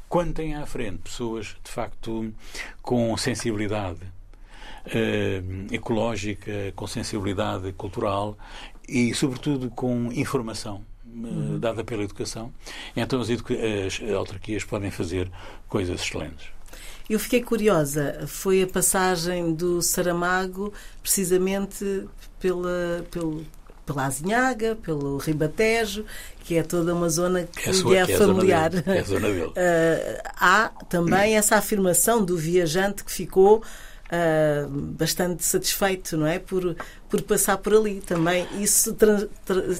quando 0.08 0.34
tem 0.34 0.54
à 0.54 0.66
frente 0.66 0.98
pessoas, 0.98 1.56
de 1.62 1.70
facto, 1.70 2.32
com 2.82 3.16
sensibilidade 3.16 4.00
uh, 4.86 5.74
ecológica, 5.74 6.72
com 6.74 6.86
sensibilidade 6.86 7.72
cultural 7.72 8.36
e, 8.88 9.12
sobretudo, 9.14 9.70
com 9.70 10.12
informação 10.12 10.84
uh, 11.06 11.58
dada 11.58 11.82
pela 11.82 12.02
educação, 12.02 12.52
então 12.96 13.20
as, 13.20 13.28
educa 13.28 13.54
as 13.86 14.00
autarquias 14.14 14.64
podem 14.64 14.90
fazer 14.90 15.30
coisas 15.68 16.00
excelentes. 16.00 16.48
Eu 17.08 17.20
fiquei 17.20 17.40
curiosa, 17.40 18.24
foi 18.26 18.62
a 18.62 18.66
passagem 18.66 19.54
do 19.54 19.80
Saramago 19.80 20.72
precisamente 21.00 22.04
pela, 22.40 23.04
pelo, 23.12 23.44
pela 23.86 24.06
Azinhaga, 24.06 24.76
pelo 24.82 25.16
Ribatejo, 25.16 26.04
que 26.40 26.56
é 26.56 26.62
toda 26.62 26.92
uma 26.92 27.08
zona 27.08 27.44
que, 27.44 27.70
é 27.70 27.72
sua, 27.72 27.92
lhe 27.92 27.98
é, 27.98 28.02
é 28.02 28.18
familiar. 28.18 28.70
Dele, 28.70 28.98
é 28.98 29.00
a 29.00 29.04
zona 29.04 29.28
dele. 29.28 29.46
Uh, 29.46 29.52
há 30.36 30.70
também 30.88 31.36
essa 31.36 31.56
afirmação 31.56 32.24
do 32.24 32.36
viajante 32.36 33.04
que 33.04 33.12
ficou 33.12 33.58
uh, 33.58 34.68
bastante 34.68 35.44
satisfeito, 35.44 36.16
não 36.16 36.26
é? 36.26 36.40
Por, 36.40 36.76
por 37.08 37.22
passar 37.22 37.58
por 37.58 37.74
ali. 37.74 38.00
Também 38.00 38.46
isso 38.60 38.94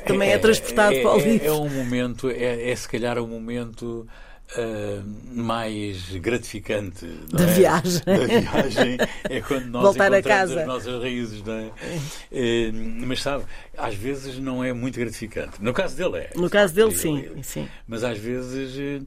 também 0.04 0.30
é, 0.30 0.34
é 0.34 0.38
transportado 0.38 0.94
é, 0.94 1.02
para 1.02 1.16
o 1.16 1.20
é, 1.20 1.24
livro. 1.24 1.46
É 1.46 1.52
um 1.52 1.68
momento, 1.68 2.30
é, 2.30 2.70
é 2.70 2.76
se 2.76 2.88
calhar 2.88 3.18
um 3.18 3.26
momento 3.26 4.06
Uh, 4.54 5.02
mais 5.35 6.09
gratificante 6.16 7.04
da 7.32 7.44
é? 7.44 7.54
viagem. 7.54 8.00
Da 8.04 8.26
viagem 8.26 8.98
é 9.24 9.40
quando 9.40 9.66
nós 9.66 9.82
Voltar 9.82 10.06
encontramos 10.06 10.16
a 10.16 10.22
casa. 10.22 10.61
as 10.61 10.66
nossas 10.66 11.02
raízes. 11.02 11.42
Não 11.42 11.54
é? 11.54 11.66
Uh, 11.66 12.72
mas 13.06 13.22
sabe, 13.22 13.44
às 13.76 13.94
vezes 13.96 14.38
não 14.38 14.62
é 14.62 14.72
muito 14.72 14.98
gratificante. 15.00 15.61
No 15.61 15.74
caso 15.74 15.96
dele 15.96 16.18
é. 16.18 16.30
No 16.37 16.48
caso 16.48 16.74
dele, 16.74 16.94
sim, 16.94 17.42
sim. 17.42 17.68
Mas 17.88 18.04
às 18.04 18.18
vezes 18.18 18.76
uh, 18.78 19.06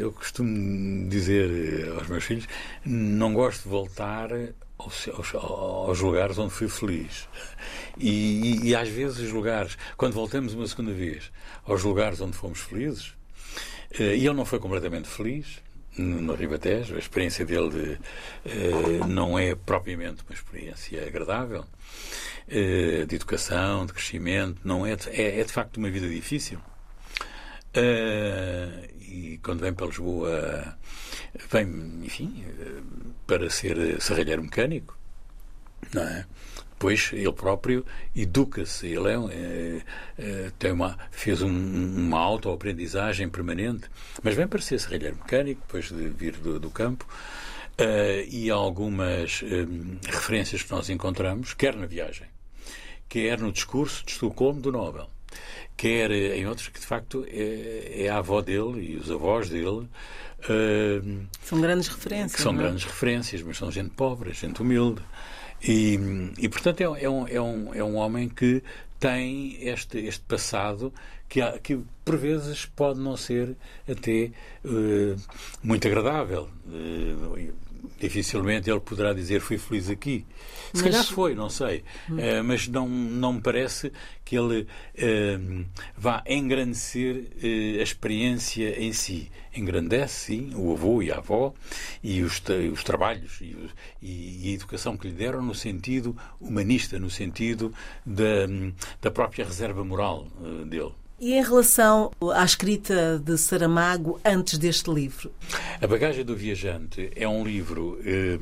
eu 0.00 0.12
costumo 0.12 1.08
dizer 1.08 1.88
aos 1.96 2.08
meus 2.08 2.24
filhos: 2.24 2.48
não 2.84 3.32
gosto 3.32 3.62
de 3.62 3.68
voltar 3.68 4.30
aos, 4.78 5.08
aos, 5.08 5.34
aos, 5.34 6.00
lugares 6.00 6.38
onde 6.38 6.52
fui 6.52 6.68
feliz. 6.68 7.28
E, 7.98 8.08
e, 8.08 8.68
e, 8.68 8.76
às 8.76 8.88
vezes 8.88 9.18
os 9.18 9.32
lugares, 9.32 9.76
quando 9.96 10.12
voltamos 10.12 10.54
uma 10.54 10.66
segunda 10.66 10.92
vez 10.92 11.30
aos 11.64 11.82
lugares 11.82 12.20
onde 12.20 12.36
fomos 12.36 12.60
felizes, 12.60 13.12
eh, 13.12 13.17
e 13.92 14.26
ele 14.26 14.34
não 14.34 14.44
foi 14.44 14.58
completamente 14.58 15.08
feliz 15.08 15.62
no 15.98 16.34
Ribatejo. 16.34 16.94
A 16.94 16.98
experiência 16.98 17.44
dele 17.44 17.70
de, 17.70 17.98
eh, 18.44 19.06
não 19.06 19.38
é 19.38 19.54
propriamente 19.54 20.22
uma 20.28 20.34
experiência 20.34 21.06
agradável 21.06 21.64
eh, 22.48 23.04
de 23.06 23.16
educação, 23.16 23.86
de 23.86 23.92
crescimento. 23.92 24.60
Não 24.64 24.86
é, 24.86 24.96
é, 25.08 25.40
é 25.40 25.44
de 25.44 25.52
facto 25.52 25.78
uma 25.78 25.90
vida 25.90 26.08
difícil. 26.08 26.58
e 29.00 29.38
quando 29.42 29.60
vem 29.60 29.72
para 29.72 29.86
Lisboa 29.86 30.76
vem, 31.50 31.66
enfim, 32.04 32.44
para 33.26 33.48
ser 33.50 34.00
serralheiro 34.00 34.42
mecânico, 34.42 34.96
não 35.94 36.02
é? 36.02 36.26
Depois 36.78 37.10
ele 37.12 37.32
próprio 37.32 37.84
educa-se, 38.14 38.86
ele 38.86 39.08
é, 39.08 39.16
é, 39.16 39.82
é, 40.16 40.52
tem 40.60 40.70
uma, 40.70 40.96
fez 41.10 41.42
um, 41.42 41.48
uma 41.48 42.20
autoaprendizagem 42.20 43.28
permanente, 43.28 43.90
mas 44.22 44.36
vem 44.36 44.46
para 44.46 44.60
ser 44.60 44.78
serralheiro 44.78 45.16
mecânico, 45.16 45.60
depois 45.66 45.88
de 45.88 46.08
vir 46.08 46.36
do, 46.36 46.60
do 46.60 46.70
campo, 46.70 47.04
uh, 47.80 48.28
e 48.30 48.48
algumas 48.48 49.42
um, 49.42 49.98
referências 50.06 50.62
que 50.62 50.70
nós 50.70 50.88
encontramos, 50.88 51.52
quer 51.52 51.74
na 51.74 51.84
viagem, 51.84 52.28
quer 53.08 53.40
no 53.40 53.50
discurso 53.50 54.06
de 54.06 54.12
Estocolmo 54.12 54.60
do 54.60 54.70
Nobel, 54.70 55.10
quer 55.76 56.12
em 56.12 56.46
outros 56.46 56.68
que 56.68 56.78
de 56.78 56.86
facto 56.86 57.26
é, 57.28 58.04
é 58.04 58.08
a 58.08 58.18
avó 58.18 58.40
dele 58.40 58.92
e 58.92 58.96
os 58.96 59.10
avós 59.10 59.48
dele. 59.48 59.88
Uh, 60.48 61.26
são 61.42 61.60
grandes 61.60 61.88
referências. 61.88 62.40
São 62.40 62.54
é? 62.54 62.56
grandes 62.58 62.84
referências, 62.84 63.42
mas 63.42 63.56
são 63.56 63.68
gente 63.68 63.90
pobre, 63.90 64.32
gente 64.32 64.62
humilde. 64.62 65.02
E, 65.62 65.98
e 66.38 66.48
portanto, 66.48 66.80
é, 66.80 67.04
é, 67.04 67.10
um, 67.10 67.28
é, 67.28 67.40
um, 67.40 67.74
é 67.74 67.84
um 67.84 67.96
homem 67.96 68.28
que 68.28 68.62
tem 68.98 69.56
este, 69.60 69.98
este 69.98 70.24
passado 70.24 70.92
que, 71.28 71.40
que 71.60 71.78
por 72.04 72.16
vezes 72.16 72.64
pode 72.64 72.98
não 72.98 73.16
ser 73.16 73.56
até 73.88 74.30
uh, 74.64 75.16
muito 75.62 75.86
agradável. 75.86 76.48
Uh, 76.66 77.52
dificilmente 77.98 78.70
ele 78.70 78.80
poderá 78.80 79.12
dizer 79.12 79.40
fui 79.40 79.58
feliz 79.58 79.90
aqui. 79.90 80.24
Se 80.72 80.82
mas... 80.82 80.82
calhar 80.82 81.04
foi, 81.04 81.34
não 81.34 81.48
sei. 81.48 81.84
Uh, 82.08 82.44
mas 82.44 82.68
não, 82.68 82.88
não 82.88 83.34
me 83.34 83.40
parece 83.40 83.92
que 84.24 84.36
ele 84.36 84.62
uh, 84.62 85.64
vá 85.96 86.22
engrandecer 86.26 87.16
uh, 87.16 87.80
a 87.80 87.82
experiência 87.82 88.80
em 88.80 88.92
si. 88.92 89.30
Engrandece, 89.54 90.26
sim, 90.26 90.52
o 90.54 90.72
avô 90.72 91.02
e 91.02 91.10
a 91.10 91.16
avó 91.16 91.52
e 92.02 92.22
os, 92.22 92.40
os 92.72 92.84
trabalhos 92.84 93.40
e, 93.40 93.56
e, 94.00 94.50
a 94.50 94.54
educação 94.54 94.96
que 94.96 95.08
lhe 95.08 95.14
deram 95.14 95.42
no 95.42 95.54
sentido 95.54 96.16
humanista, 96.40 96.98
no 96.98 97.10
sentido 97.10 97.74
da, 98.06 98.46
da 99.00 99.10
própria 99.10 99.44
reserva 99.44 99.82
moral 99.82 100.28
dele. 100.66 100.92
E 101.20 101.34
em 101.34 101.42
relação 101.42 102.12
à 102.32 102.44
escrita 102.44 103.18
de 103.18 103.36
Saramago 103.36 104.20
antes 104.24 104.56
deste 104.56 104.88
livro? 104.88 105.32
A 105.82 105.86
Bagagem 105.88 106.24
do 106.24 106.36
Viajante 106.36 107.10
é 107.16 107.26
um 107.26 107.42
livro 107.42 107.98
eh, 108.04 108.38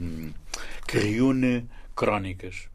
que 0.87 0.99
reúne 0.99 1.67
crónicas 1.95 2.69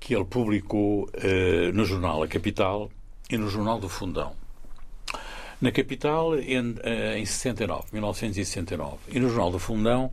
que 0.00 0.14
ele 0.14 0.24
publicou 0.24 1.06
eh, 1.12 1.70
no 1.74 1.84
jornal 1.84 2.22
A 2.22 2.28
Capital 2.28 2.90
e 3.28 3.36
no 3.36 3.50
jornal 3.50 3.78
do 3.78 3.90
Fundão. 3.90 4.32
Na 5.60 5.70
Capital, 5.70 6.38
em, 6.38 6.76
eh, 6.82 7.18
em 7.18 7.26
69, 7.26 7.88
1969, 7.92 8.96
e 9.08 9.20
no 9.20 9.28
Jornal 9.28 9.50
do 9.50 9.58
Fundão, 9.58 10.10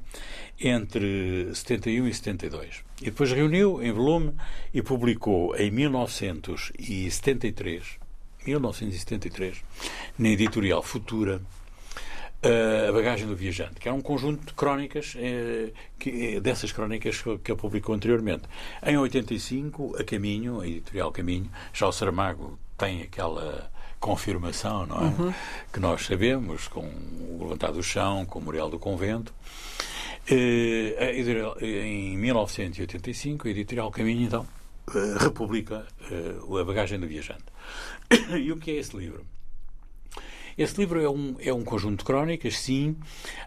entre 0.60 1.56
71 1.56 2.10
e 2.10 2.14
72. 2.14 2.84
E 3.02 3.06
depois 3.06 3.32
reuniu 3.32 3.82
em 3.82 3.94
volume 3.94 4.34
e 4.74 4.82
publicou 4.82 5.56
em 5.56 5.72
1973 5.72 8.04
1973, 8.45 9.58
na 10.17 10.29
editorial 10.29 10.81
Futura, 10.81 11.41
a 12.88 12.91
Bagagem 12.91 13.27
do 13.27 13.36
Viajante, 13.36 13.79
que 13.79 13.88
era 13.88 13.95
um 13.95 14.01
conjunto 14.01 14.45
de 14.45 14.53
crónicas, 14.53 15.15
eh, 15.17 15.71
que, 15.97 16.39
dessas 16.39 16.71
crónicas 16.71 17.21
que 17.21 17.51
ele 17.51 17.60
publicou 17.60 17.95
anteriormente. 17.95 18.43
Em 18.86 18.97
85, 18.97 19.95
a 19.99 20.03
Caminho, 20.03 20.62
a 20.62 20.67
editorial 20.67 21.12
Caminho, 21.12 21.49
já 21.73 21.88
o 21.88 21.91
Saramago 21.91 22.60
tem 22.77 23.01
aquela 23.01 23.71
confirmação, 23.99 24.86
não 24.86 24.97
é? 24.97 25.03
Uhum. 25.03 25.34
Que 25.73 25.79
nós 25.79 26.05
sabemos, 26.05 26.67
com 26.67 26.81
o 26.81 27.39
Levantado 27.41 27.73
do 27.73 27.84
Chão, 27.84 28.25
com 28.25 28.38
o 28.38 28.41
Memorial 28.41 28.69
do 28.69 28.77
Convento. 28.77 29.34
Eh, 30.29 31.15
em 31.62 32.17
1985, 32.17 33.47
a 33.47 33.51
editorial 33.51 33.89
Caminho, 33.89 34.23
então, 34.23 34.45
eh, 34.93 35.17
republica 35.19 35.86
a 36.60 36.63
Bagagem 36.63 37.00
do 37.00 37.08
Viajante. 37.08 37.45
e 38.38 38.52
o 38.52 38.58
que 38.58 38.71
é 38.71 38.76
esse 38.76 38.95
livro? 38.95 39.26
Esse 40.58 40.80
livro 40.80 41.02
é 41.02 41.10
um, 41.10 41.36
é 41.39 41.54
um 41.54 41.63
conjunto 41.65 42.00
de 42.00 42.06
crónicas, 42.06 42.58
sim, 42.60 42.95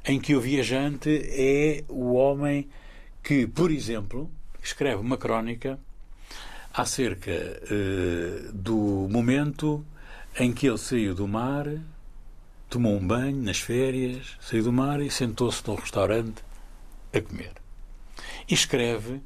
em 0.05 0.20
que 0.20 0.35
o 0.35 0.40
viajante 0.40 1.09
é 1.09 1.83
o 1.88 2.12
homem 2.12 2.68
que, 3.22 3.46
por 3.46 3.70
exemplo, 3.70 4.31
escreve 4.62 5.01
uma 5.01 5.16
crónica 5.16 5.79
acerca 6.74 7.31
uh, 7.33 8.53
do 8.53 9.09
momento 9.11 9.85
em 10.38 10.53
que 10.53 10.68
ele 10.68 10.77
saiu 10.77 11.14
do 11.14 11.27
mar, 11.27 11.66
tomou 12.68 12.94
um 12.94 13.07
banho 13.07 13.42
nas 13.42 13.59
férias, 13.59 14.37
saiu 14.38 14.64
do 14.64 14.72
mar 14.72 15.01
e 15.01 15.11
sentou-se 15.11 15.66
num 15.66 15.77
restaurante 15.77 16.44
a 17.12 17.20
comer. 17.22 17.55
E 18.46 18.53
escreve 18.53 19.22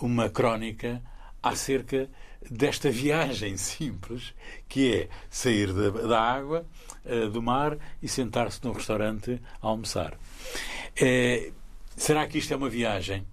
uma 0.00 0.30
crónica 0.30 1.02
acerca 1.48 2.08
desta 2.50 2.90
viagem 2.90 3.56
simples 3.58 4.34
que 4.68 4.94
é 4.94 5.08
sair 5.30 5.72
da, 5.72 5.90
da 5.90 6.20
água, 6.20 6.66
uh, 7.04 7.28
do 7.30 7.42
mar 7.42 7.76
e 8.02 8.08
sentar-se 8.08 8.64
num 8.64 8.72
restaurante 8.72 9.40
a 9.60 9.66
almoçar. 9.66 10.14
Uh, 10.14 11.52
será 11.96 12.26
que 12.26 12.38
isto 12.38 12.52
é 12.52 12.56
uma 12.56 12.68
viagem? 12.68 13.26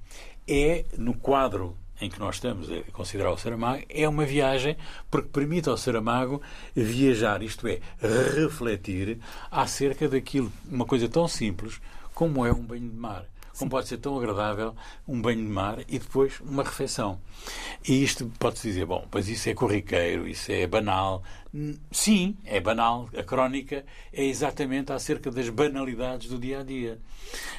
É, 0.47 0.85
no 0.97 1.13
quadro 1.13 1.77
em 2.01 2.09
que 2.09 2.19
nós 2.19 2.35
estamos 2.35 2.69
a 2.69 2.81
considerar 2.91 3.31
o 3.31 3.37
Saramago, 3.37 3.83
é 3.87 4.07
uma 4.09 4.25
viagem 4.25 4.75
porque 5.09 5.29
permite 5.29 5.69
ao 5.69 5.77
Saramago 5.77 6.41
viajar, 6.75 7.41
isto 7.41 7.65
é, 7.67 7.79
refletir 8.35 9.19
acerca 9.49 10.09
daquilo, 10.09 10.51
uma 10.69 10.85
coisa 10.85 11.07
tão 11.07 11.27
simples 11.29 11.79
como 12.13 12.45
é 12.45 12.51
um 12.51 12.61
banho 12.61 12.89
de 12.89 12.95
mar 12.95 13.25
como 13.57 13.69
pode 13.69 13.87
ser 13.87 13.97
tão 13.97 14.17
agradável 14.17 14.75
um 15.07 15.21
banho 15.21 15.43
de 15.43 15.49
mar 15.49 15.79
e 15.87 15.99
depois 15.99 16.39
uma 16.41 16.63
refeição. 16.63 17.19
E 17.87 18.03
isto 18.03 18.31
pode-se 18.39 18.67
dizer, 18.67 18.85
bom, 18.85 19.05
pois 19.09 19.27
isso 19.27 19.49
é 19.49 19.53
corriqueiro, 19.53 20.27
isso 20.27 20.51
é 20.51 20.65
banal. 20.65 21.23
Sim, 21.91 22.37
é 22.45 22.59
banal. 22.59 23.09
A 23.17 23.23
crónica 23.23 23.85
é 24.11 24.23
exatamente 24.25 24.91
acerca 24.91 25.29
das 25.29 25.49
banalidades 25.49 26.29
do 26.29 26.39
dia 26.39 26.61
a 26.61 26.63
dia. 26.63 26.99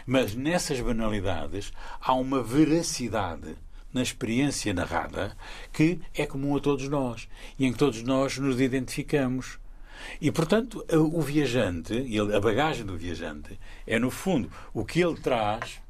Mas 0.07 0.35
nessas 0.35 0.81
banalidades 0.81 1.73
há 2.01 2.15
uma 2.15 2.43
veracidade 2.43 3.57
na 3.93 4.03
experiência 4.03 4.75
narrada 4.75 5.37
que 5.73 6.01
é 6.13 6.27
comum 6.27 6.57
a 6.57 6.61
todos 6.61 6.89
nós 6.89 7.29
e 7.57 7.65
em 7.65 7.73
que 7.73 7.79
todos 7.79 8.03
nós 8.03 8.37
nos 8.39 8.61
identificamos. 8.61 9.61
E, 10.21 10.31
portanto, 10.31 10.85
o 10.91 11.21
viajante, 11.23 11.95
a 12.35 12.41
bagagem 12.41 12.85
do 12.85 12.97
viajante, 12.97 13.59
é, 13.87 13.99
no 13.99 14.11
fundo, 14.11 14.51
o 14.75 14.85
que 14.85 15.01
ele 15.01 15.17
traz 15.17 15.81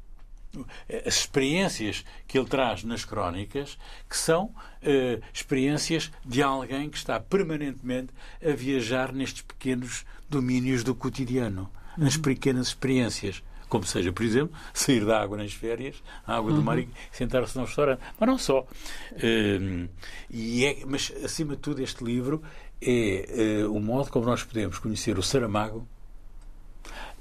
as 1.05 1.17
experiências 1.17 2.05
que 2.27 2.37
ele 2.37 2.47
traz 2.47 2.83
nas 2.83 3.03
crónicas, 3.03 3.77
que 4.09 4.17
são 4.17 4.45
uh, 4.45 5.23
experiências 5.33 6.11
de 6.25 6.41
alguém 6.41 6.89
que 6.89 6.97
está 6.97 7.19
permanentemente 7.19 8.13
a 8.43 8.55
viajar 8.55 9.11
nestes 9.11 9.41
pequenos 9.41 10.05
domínios 10.29 10.83
do 10.83 10.95
cotidiano, 10.95 11.69
nas 11.97 12.15
uhum. 12.15 12.21
pequenas 12.21 12.67
experiências. 12.67 13.43
Como 13.67 13.83
seja, 13.83 14.13
por 14.13 14.23
exemplo, 14.23 14.55
sair 14.73 15.03
da 15.03 15.19
água 15.19 15.37
nas 15.37 15.51
férias, 15.51 16.01
a 16.25 16.37
água 16.37 16.53
do 16.53 16.61
mar 16.61 16.77
e 16.77 16.83
uhum. 16.83 16.91
sentar-se 17.11 17.57
num 17.57 17.65
restaurante. 17.65 17.99
Mas 18.19 18.29
não 18.29 18.37
só. 18.37 18.61
Uh, 18.61 19.89
e 20.29 20.65
é, 20.65 20.85
mas, 20.85 21.11
acima 21.23 21.55
de 21.55 21.61
tudo, 21.61 21.81
este 21.81 22.03
livro 22.03 22.43
é 22.81 23.65
o 23.67 23.79
modo 23.79 24.11
como 24.11 24.25
nós 24.25 24.43
podemos 24.43 24.77
conhecer 24.77 25.17
o 25.17 25.23
Saramago 25.23 25.87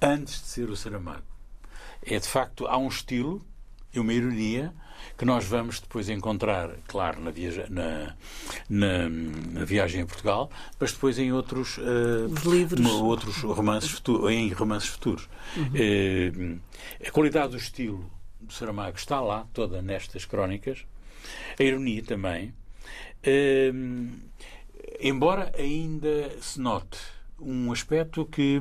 antes 0.02 0.42
de 0.42 0.46
ser 0.48 0.68
o 0.68 0.76
Saramago 0.76 1.33
é 2.06 2.18
de 2.18 2.28
facto, 2.28 2.66
há 2.66 2.76
um 2.76 2.88
estilo 2.88 3.44
e 3.92 4.00
uma 4.00 4.12
ironia 4.12 4.72
que 5.16 5.24
nós 5.24 5.44
vamos 5.44 5.80
depois 5.80 6.08
encontrar, 6.08 6.70
claro, 6.88 7.20
na, 7.20 7.30
viaja, 7.30 7.66
na, 7.68 8.16
na, 8.68 9.08
na 9.08 9.64
viagem 9.64 10.02
a 10.02 10.06
Portugal, 10.06 10.50
mas 10.80 10.92
depois 10.92 11.18
em 11.18 11.32
outros 11.32 11.78
uh, 11.78 12.50
livros, 12.50 12.84
outros 12.86 13.36
romances 13.42 13.90
futuros, 13.90 14.30
em 14.30 14.48
romances 14.52 14.88
futuros. 14.88 15.28
Uhum. 15.56 16.56
Uh, 16.56 16.60
a 17.06 17.10
qualidade 17.10 17.52
do 17.52 17.58
estilo 17.58 18.10
do 18.40 18.52
Saramago 18.52 18.96
está 18.96 19.20
lá, 19.20 19.46
toda 19.52 19.80
nestas 19.80 20.24
crónicas. 20.24 20.84
A 21.58 21.62
ironia 21.62 22.02
também. 22.02 22.52
Uh, 23.26 24.10
embora 25.00 25.52
ainda 25.56 26.30
se 26.40 26.60
note 26.60 26.98
um 27.40 27.72
aspecto 27.72 28.24
que 28.26 28.60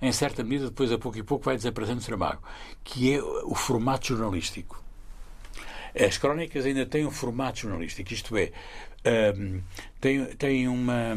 em 0.00 0.12
certa 0.12 0.42
medida, 0.42 0.66
depois 0.66 0.90
a 0.92 0.98
pouco 0.98 1.18
e 1.18 1.22
pouco 1.22 1.44
vai 1.44 1.56
desaparecendo 1.56 2.00
Saramago, 2.00 2.42
que 2.82 3.14
é 3.14 3.22
o 3.22 3.54
formato 3.54 4.08
jornalístico. 4.08 4.82
As 5.94 6.16
crónicas 6.18 6.64
ainda 6.64 6.86
têm 6.86 7.04
um 7.04 7.10
formato 7.10 7.60
jornalístico, 7.60 8.12
isto 8.12 8.36
é, 8.36 8.52
um, 9.36 9.60
têm, 10.00 10.24
têm 10.36 10.68
uma, 10.68 11.16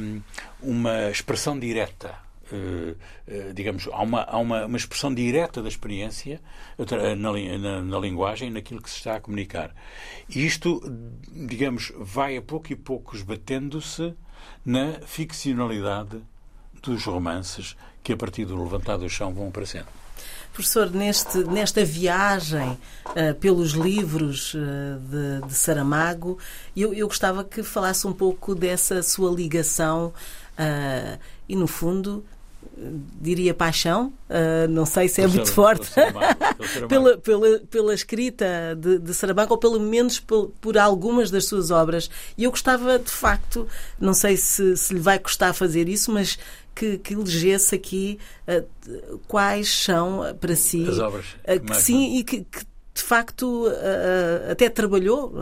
uma 0.62 1.10
expressão 1.10 1.58
direta. 1.58 2.22
Uh, 2.52 2.92
uh, 2.92 3.54
digamos, 3.54 3.88
há, 3.92 4.02
uma, 4.04 4.22
há 4.24 4.38
uma, 4.38 4.66
uma 4.66 4.78
expressão 4.78 5.12
direta 5.14 5.62
da 5.62 5.68
experiência 5.68 6.42
na, 6.78 7.16
na, 7.16 7.82
na, 7.82 8.00
linguagem, 8.00 8.52
naquilo 8.52 8.82
que 8.82 8.90
se 8.90 8.98
está 8.98 9.16
a 9.16 9.22
comunicar. 9.22 9.74
E 10.30 10.46
isto, 10.46 10.82
digamos, 11.32 11.92
vai 11.98 12.38
a 12.38 12.42
pouco 12.42 12.72
e 12.72 12.76
pouco 12.76 13.16
esbatendo-se 13.16 14.14
na 14.64 15.00
ficcionalidade 15.06 16.22
dos 16.84 17.06
romances 17.06 17.76
que, 18.04 18.14
a 18.14 18.18
partir 18.18 18.46
do 18.46 18.62
levantado 18.62 19.02
do 19.02 19.10
chão, 19.10 19.34
vão 19.34 19.48
aparecendo. 19.48 19.88
Professor, 20.54 20.92
neste, 20.92 21.40
nesta 21.46 21.84
viagem 21.84 22.78
uh, 23.08 23.34
pelos 23.40 23.72
livros 23.72 24.54
uh, 24.54 25.00
de, 25.00 25.48
de, 25.48 25.54
Saramago, 25.56 26.38
eu, 26.78 26.94
eu 26.94 27.08
gostava 27.08 27.44
que 27.44 27.64
falasse 27.64 28.06
um 28.06 28.14
pouco 28.14 28.54
dessa 28.54 29.02
sua 29.02 29.32
ligação 29.32 30.14
uh, 30.60 31.20
e, 31.50 31.56
no 31.56 31.66
fundo, 31.66 32.24
diria 33.22 33.54
paixão, 33.54 34.14
uh, 34.30 34.68
não 34.70 34.86
sei 34.86 35.08
se 35.08 35.22
é 35.22 35.28
muito 35.28 35.52
forte, 35.52 35.90
pela, 36.88 37.18
pela, 37.18 37.60
pela 37.60 37.94
escrita 37.94 38.78
de, 38.78 39.00
de 39.00 39.14
Saramago, 39.14 39.54
ou 39.54 39.58
pelo 39.58 39.80
menos 39.80 40.20
por, 40.20 40.52
por, 40.60 40.78
algumas 40.78 41.30
das 41.30 41.46
suas 41.46 41.72
obras. 41.72 42.10
E 42.38 42.44
eu 42.44 42.52
gostava, 42.52 42.98
de 42.98 43.12
facto, 43.12 43.68
não 44.00 44.14
sei 44.14 44.38
se, 44.38 44.76
se 44.76 44.94
lhe 44.94 45.00
vai 45.00 45.20
custar 45.20 45.54
fazer 45.54 45.88
isso, 45.88 46.12
mas 46.12 46.38
que, 46.76 46.98
que 46.98 47.14
elegesse 47.14 47.76
aqui 47.76 48.20
uh, 48.48 49.20
quais 49.28 49.70
são 49.70 50.22
para 50.40 50.56
si 50.56 50.88
as 50.88 51.00
obras 51.00 51.26
uh, 51.48 51.60
que, 51.60 51.76
sim 51.76 52.18
e 52.18 52.24
que, 52.24 52.44
que 52.44 52.66
de 52.94 53.02
facto 53.02 53.68
uh, 53.68 54.52
até 54.52 54.70
trabalhou 54.70 55.34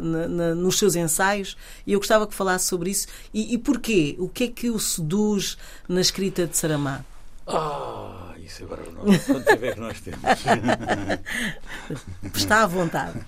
na, 0.00 0.28
na, 0.28 0.54
nos 0.54 0.78
seus 0.78 0.94
ensaios 0.94 1.56
e 1.86 1.92
eu 1.92 1.98
gostava 1.98 2.26
que 2.26 2.34
falasse 2.34 2.66
sobre 2.66 2.90
isso 2.90 3.08
e, 3.34 3.54
e 3.54 3.58
porquê? 3.58 4.14
O 4.18 4.28
que 4.28 4.44
é 4.44 4.48
que 4.48 4.70
o 4.70 4.78
seduz 4.78 5.58
na 5.88 6.00
escrita 6.00 6.46
de 6.46 6.56
Saramago? 6.56 7.04
Ah, 7.46 8.34
isso 8.38 8.64
agora 8.64 8.82
não. 8.90 9.18
Quanto 9.18 9.50
é 9.50 9.72
que 9.72 9.80
nós 9.80 10.00
temos? 10.00 10.20
Está 12.34 12.62
à 12.62 12.66
vontade. 12.66 13.18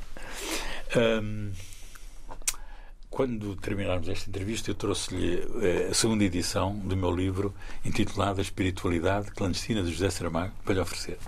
Um, 0.96 1.50
quando 3.10 3.56
terminarmos 3.56 4.08
esta 4.08 4.30
entrevista, 4.30 4.70
eu 4.70 4.74
trouxe-lhe 4.74 5.42
eh, 5.62 5.88
a 5.90 5.94
segunda 5.94 6.22
edição 6.22 6.78
do 6.78 6.96
meu 6.96 7.14
livro 7.14 7.52
intitulado 7.84 8.38
A 8.38 8.42
Espiritualidade 8.42 9.32
Clandestina 9.32 9.82
de 9.82 9.90
José 9.90 10.08
Saramago 10.10 10.54
para 10.64 10.74
lhe 10.74 10.80
oferecer. 10.80 11.18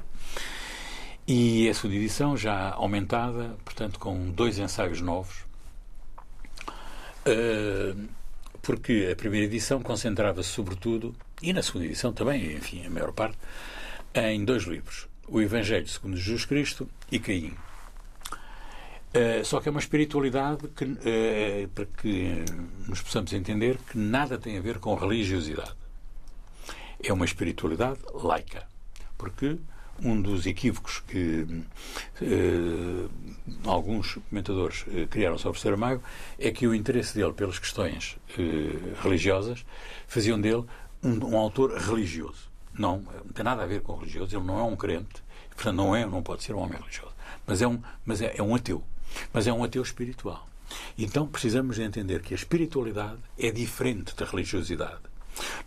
E 1.26 1.68
a 1.68 1.74
segunda 1.74 1.96
edição 1.96 2.36
já 2.36 2.70
aumentada, 2.70 3.56
portanto, 3.64 3.98
com 3.98 4.30
dois 4.30 4.58
ensaios 4.58 5.00
novos, 5.00 5.44
eh, 7.26 7.94
porque 8.62 9.08
a 9.12 9.16
primeira 9.16 9.46
edição 9.46 9.82
concentrava-se 9.82 10.50
sobretudo, 10.50 11.14
e 11.42 11.52
na 11.52 11.62
segunda 11.62 11.86
edição 11.86 12.12
também, 12.12 12.52
enfim, 12.52 12.86
a 12.86 12.90
maior 12.90 13.12
parte, 13.12 13.36
em 14.14 14.44
dois 14.44 14.64
livros: 14.64 15.08
O 15.26 15.40
Evangelho 15.40 15.88
segundo 15.88 16.16
Jesus 16.16 16.44
Cristo 16.44 16.88
e 17.10 17.18
Caim. 17.18 17.52
Uh, 19.14 19.44
só 19.44 19.60
que 19.60 19.68
é 19.68 19.70
uma 19.70 19.80
espiritualidade 19.80 20.66
que, 20.68 20.84
uh, 20.84 21.68
para 21.74 21.84
que 21.84 22.42
nos 22.88 23.02
possamos 23.02 23.30
entender 23.34 23.76
que 23.76 23.98
nada 23.98 24.38
tem 24.38 24.56
a 24.56 24.60
ver 24.60 24.78
com 24.78 24.94
religiosidade. 24.94 25.74
É 27.02 27.12
uma 27.12 27.26
espiritualidade 27.26 27.98
laica. 28.14 28.66
Porque 29.18 29.58
um 30.02 30.20
dos 30.20 30.46
equívocos 30.46 31.00
que 31.06 31.46
uh, 32.22 33.10
alguns 33.66 34.14
comentadores 34.30 34.86
criaram 35.10 35.36
sobre 35.36 35.60
Saramago 35.60 36.02
é 36.38 36.50
que 36.50 36.66
o 36.66 36.74
interesse 36.74 37.14
dele 37.14 37.34
pelas 37.34 37.58
questões 37.58 38.16
religiosas 39.02 39.62
faziam 40.06 40.40
dele 40.40 40.64
um, 41.02 41.34
um, 41.34 41.36
autor 41.36 41.76
religioso. 41.76 42.50
Não, 42.72 43.02
não 43.02 43.32
tem 43.34 43.44
nada 43.44 43.62
a 43.62 43.66
ver 43.66 43.82
com 43.82 43.94
religioso, 43.94 44.34
ele 44.34 44.46
não 44.46 44.58
é 44.58 44.62
um 44.62 44.74
crente, 44.74 45.22
portanto 45.54 45.76
não 45.76 45.94
é, 45.94 46.06
não 46.06 46.22
pode 46.22 46.42
ser 46.42 46.54
um 46.54 46.60
homem 46.60 46.78
religioso, 46.78 47.12
mas 47.46 47.60
é 47.60 47.68
um, 47.68 47.80
mas 48.06 48.22
é, 48.22 48.34
é 48.36 48.42
um 48.42 48.54
ateu, 48.54 48.82
mas 49.32 49.46
é 49.46 49.52
um 49.52 49.64
ateu 49.64 49.82
espiritual. 49.82 50.48
Então 50.96 51.26
precisamos 51.26 51.78
entender 51.78 52.22
que 52.22 52.34
a 52.34 52.36
espiritualidade 52.36 53.18
é 53.38 53.50
diferente 53.50 54.14
da 54.16 54.24
religiosidade. 54.24 55.00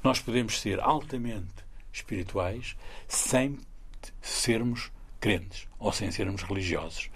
Nós 0.03 0.19
podemos 0.19 0.59
ser 0.59 0.79
altamente 0.79 1.65
espirituais 1.91 2.75
sem 3.07 3.57
sermos 4.21 4.91
crentes 5.19 5.67
ou 5.79 5.91
sem 5.91 6.11
sermos 6.11 6.43
religiosos. 6.43 7.09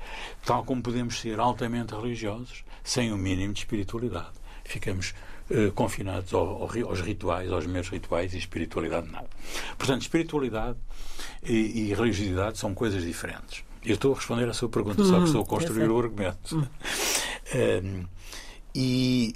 Tal 0.45 0.63
como 0.63 0.81
podemos 0.81 1.19
ser 1.19 1.39
altamente 1.39 1.93
religiosos 1.93 2.63
sem 2.83 3.11
o 3.11 3.15
um 3.15 3.17
mínimo 3.17 3.53
de 3.53 3.59
espiritualidade. 3.59 4.31
Ficamos 4.63 5.13
uh, 5.49 5.71
confinados 5.73 6.33
ao, 6.33 6.63
aos 6.63 7.01
rituais, 7.01 7.51
aos 7.51 7.65
meros 7.65 7.89
rituais 7.89 8.33
e 8.33 8.37
espiritualidade 8.37 9.11
nada. 9.11 9.29
Portanto, 9.77 10.01
espiritualidade 10.01 10.77
e, 11.43 11.89
e 11.89 11.93
religiosidade 11.93 12.57
são 12.57 12.73
coisas 12.73 13.03
diferentes. 13.03 13.63
Eu 13.85 13.95
estou 13.95 14.13
a 14.13 14.15
responder 14.15 14.49
à 14.49 14.53
sua 14.53 14.69
pergunta, 14.69 15.03
só 15.03 15.19
que 15.19 15.25
estou 15.25 15.41
a 15.41 15.45
construir 15.45 15.89
o 15.89 15.97
argumento. 15.97 16.57
um, 16.57 16.67
ehm, 17.53 18.05
e, 18.75 19.33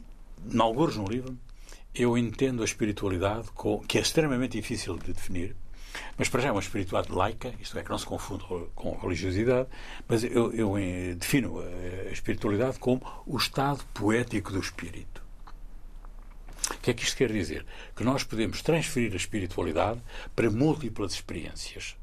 em 0.51 0.60
alguns 0.60 0.97
no 0.97 1.06
livro, 1.06 1.38
eu 1.95 2.17
entendo 2.17 2.62
a 2.62 2.65
espiritualidade, 2.65 3.49
com, 3.53 3.79
que 3.79 3.97
é 3.97 4.01
extremamente 4.01 4.60
difícil 4.60 4.97
de 4.97 5.13
definir, 5.13 5.56
mas 6.17 6.27
para 6.27 6.41
já 6.41 6.49
é 6.49 6.51
uma 6.51 6.60
espiritualidade 6.60 7.15
laica, 7.15 7.53
isto 7.60 7.77
é, 7.77 7.84
que 7.84 7.89
não 7.89 7.97
se 7.97 8.06
confunde 8.06 8.43
com 8.75 8.97
religiosidade, 8.97 9.67
mas 10.08 10.23
eu, 10.23 10.51
eu 10.53 10.77
eh, 10.77 11.13
defino 11.15 11.60
a 11.60 12.12
espiritualidade 12.12 12.79
como 12.79 13.01
o 13.25 13.38
estado 13.38 13.84
poético 13.93 14.51
do 14.51 14.60
espírito. 14.60 15.21
O 16.71 16.77
que 16.79 16.91
é 16.91 16.93
que 16.93 17.03
isto 17.03 17.17
quer 17.17 17.32
dizer? 17.32 17.65
Que 17.95 18.03
nós 18.03 18.23
podemos 18.23 18.62
transferir 18.62 19.13
a 19.13 19.17
espiritualidade 19.17 20.01
para 20.36 20.49
múltiplas 20.49 21.13
experiências 21.13 21.95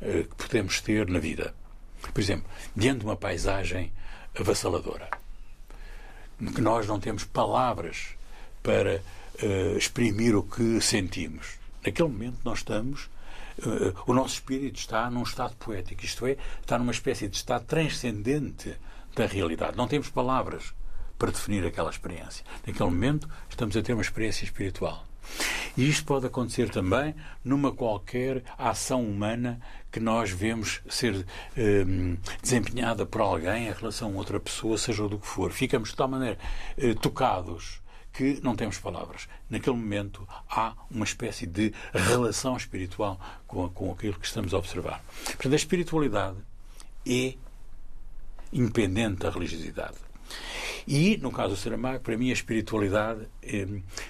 que 0.00 0.34
podemos 0.36 0.80
ter 0.80 1.08
na 1.08 1.18
vida. 1.18 1.54
Por 2.12 2.20
exemplo, 2.20 2.48
diante 2.76 3.00
de 3.00 3.04
uma 3.04 3.16
paisagem 3.16 3.92
avassaladora, 4.38 5.10
que 6.54 6.60
nós 6.60 6.86
não 6.86 7.00
temos 7.00 7.24
palavras 7.24 8.14
para 8.62 9.02
uh, 9.42 9.76
exprimir 9.76 10.36
o 10.36 10.42
que 10.42 10.80
sentimos. 10.80 11.58
Naquele 11.84 12.08
momento 12.08 12.38
nós 12.44 12.58
estamos 12.58 13.08
Uh, 13.58 13.92
o 14.06 14.14
nosso 14.14 14.34
espírito 14.34 14.78
está 14.78 15.10
num 15.10 15.24
estado 15.24 15.56
poético, 15.56 16.04
isto 16.04 16.24
é, 16.28 16.36
está 16.60 16.78
numa 16.78 16.92
espécie 16.92 17.26
de 17.26 17.36
estado 17.36 17.64
transcendente 17.64 18.76
da 19.16 19.26
realidade. 19.26 19.76
Não 19.76 19.88
temos 19.88 20.08
palavras 20.08 20.72
para 21.18 21.32
definir 21.32 21.66
aquela 21.66 21.90
experiência. 21.90 22.44
Naquele 22.64 22.88
momento, 22.88 23.28
estamos 23.50 23.76
a 23.76 23.82
ter 23.82 23.94
uma 23.94 24.02
experiência 24.02 24.44
espiritual. 24.44 25.04
E 25.76 25.88
isto 25.88 26.04
pode 26.04 26.26
acontecer 26.26 26.70
também 26.70 27.14
numa 27.44 27.70
qualquer 27.72 28.42
ação 28.58 29.04
humana 29.04 29.60
que 29.92 30.00
nós 30.00 30.30
vemos 30.30 30.80
ser 30.88 31.24
um, 31.56 32.16
desempenhada 32.42 33.06
por 33.06 33.20
alguém 33.20 33.68
em 33.68 33.72
relação 33.72 34.12
a 34.12 34.16
outra 34.16 34.40
pessoa, 34.40 34.76
seja 34.76 35.08
do 35.08 35.18
que 35.18 35.26
for. 35.26 35.52
Ficamos 35.52 35.90
de 35.90 35.96
tal 35.96 36.08
maneira 36.08 36.38
uh, 36.78 36.94
tocados 36.96 37.80
que 38.12 38.40
não 38.42 38.56
temos 38.56 38.78
palavras. 38.78 39.28
Naquele 39.48 39.76
momento 39.76 40.26
há 40.50 40.74
uma 40.90 41.04
espécie 41.04 41.46
de 41.46 41.72
relação 41.92 42.56
espiritual 42.56 43.20
com, 43.46 43.68
com 43.68 43.92
aquilo 43.92 44.18
que 44.18 44.26
estamos 44.26 44.52
a 44.52 44.58
observar. 44.58 45.00
Portanto, 45.24 45.52
a 45.52 45.56
espiritualidade 45.56 46.36
é 47.06 47.34
independente 48.52 49.20
da 49.20 49.30
religiosidade. 49.30 50.07
E, 50.86 51.16
no 51.18 51.30
caso 51.30 51.50
do 51.50 51.56
Saramago, 51.56 52.00
para 52.00 52.16
mim 52.16 52.30
a 52.30 52.32
espiritualidade 52.32 53.28
eh, 53.42 53.66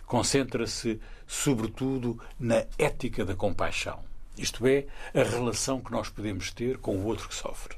concentra-se 0.07 1.01
sobretudo 1.27 2.21
na 2.39 2.65
ética 2.79 3.25
da 3.25 3.35
compaixão. 3.35 4.01
Isto 4.37 4.67
é, 4.67 4.87
a 5.13 5.23
relação 5.23 5.81
que 5.81 5.91
nós 5.91 6.09
podemos 6.09 6.53
ter 6.53 6.79
com 6.79 6.97
o 6.97 7.05
outro 7.05 7.29
que 7.29 7.35
sofre 7.35 7.77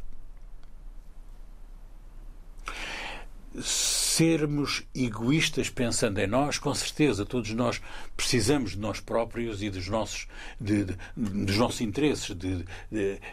sermos 3.62 4.84
egoístas 4.94 5.68
pensando 5.68 6.18
em 6.18 6.26
nós, 6.26 6.58
com 6.58 6.72
certeza, 6.74 7.24
todos 7.24 7.52
nós 7.52 7.80
precisamos 8.16 8.72
de 8.72 8.78
nós 8.78 9.00
próprios 9.00 9.62
e 9.62 9.70
dos 9.70 9.88
nossos, 9.88 10.28
de, 10.60 10.84
de, 10.84 10.96
dos 11.16 11.56
nossos 11.56 11.80
interesses, 11.80 12.34
de, 12.36 12.64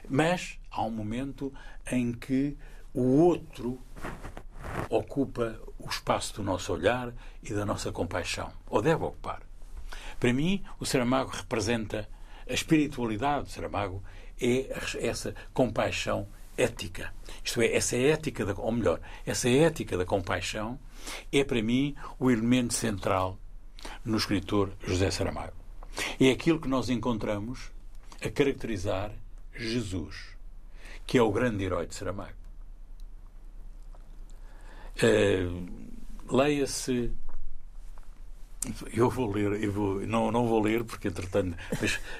mas 0.10 0.58
há 0.72 0.82
um 0.84 0.92
momento 0.92 1.54
em 1.92 2.12
que 2.14 2.58
o 2.94 3.02
outro 3.02 3.80
ocupa 4.90 5.60
o 5.80 5.90
espaço 5.90 6.36
do 6.36 6.44
nosso 6.44 6.74
olhar 6.74 7.14
e 7.44 7.54
da 7.54 7.66
nossa 7.66 7.92
compaixão, 7.92 8.52
ou 8.70 8.82
deve 8.82 9.04
ocupar. 9.04 9.42
Para 10.20 10.34
mim, 10.34 10.64
o 10.80 10.86
Saramago 10.86 11.32
representa 11.32 12.08
a 12.50 12.54
espiritualidade 12.54 13.46
do 13.46 13.52
Saramago 13.52 14.04
é 14.40 14.70
essa 15.00 15.36
compaixão 15.54 16.28
ética. 16.58 17.14
Isto 17.44 17.62
é, 17.62 17.74
essa 17.74 17.98
ética, 17.98 18.46
da, 18.46 18.54
ou 18.54 18.72
melhor, 18.72 19.00
essa 19.26 19.50
ética 19.50 19.98
da 19.98 20.06
compaixão 20.06 20.80
é 21.32 21.44
para 21.44 21.62
mim 21.62 21.96
o 22.20 22.32
elemento 22.32 22.74
central 22.74 23.38
no 24.04 24.18
escritor 24.18 24.72
José 24.86 25.12
Saramago. 25.12 25.56
É 26.20 26.30
aquilo 26.32 26.60
que 26.60 26.68
nós 26.68 26.90
encontramos 26.90 27.72
a 28.24 28.30
caracterizar 28.30 29.12
Jesus, 29.56 30.38
que 31.06 31.18
é 31.18 31.22
o 31.22 31.32
grande 31.32 31.64
herói 31.64 31.88
de 31.88 31.96
Saramago. 31.96 32.37
Uh, 35.02 35.78
Leia-se. 36.30 37.12
Eu 38.92 39.10
vou 39.10 39.32
ler, 39.32 39.64
eu 39.64 39.72
vou, 39.72 40.02
não, 40.02 40.30
não 40.30 40.46
vou 40.46 40.62
ler 40.62 40.84
porque, 40.84 41.08
entretanto, 41.08 41.56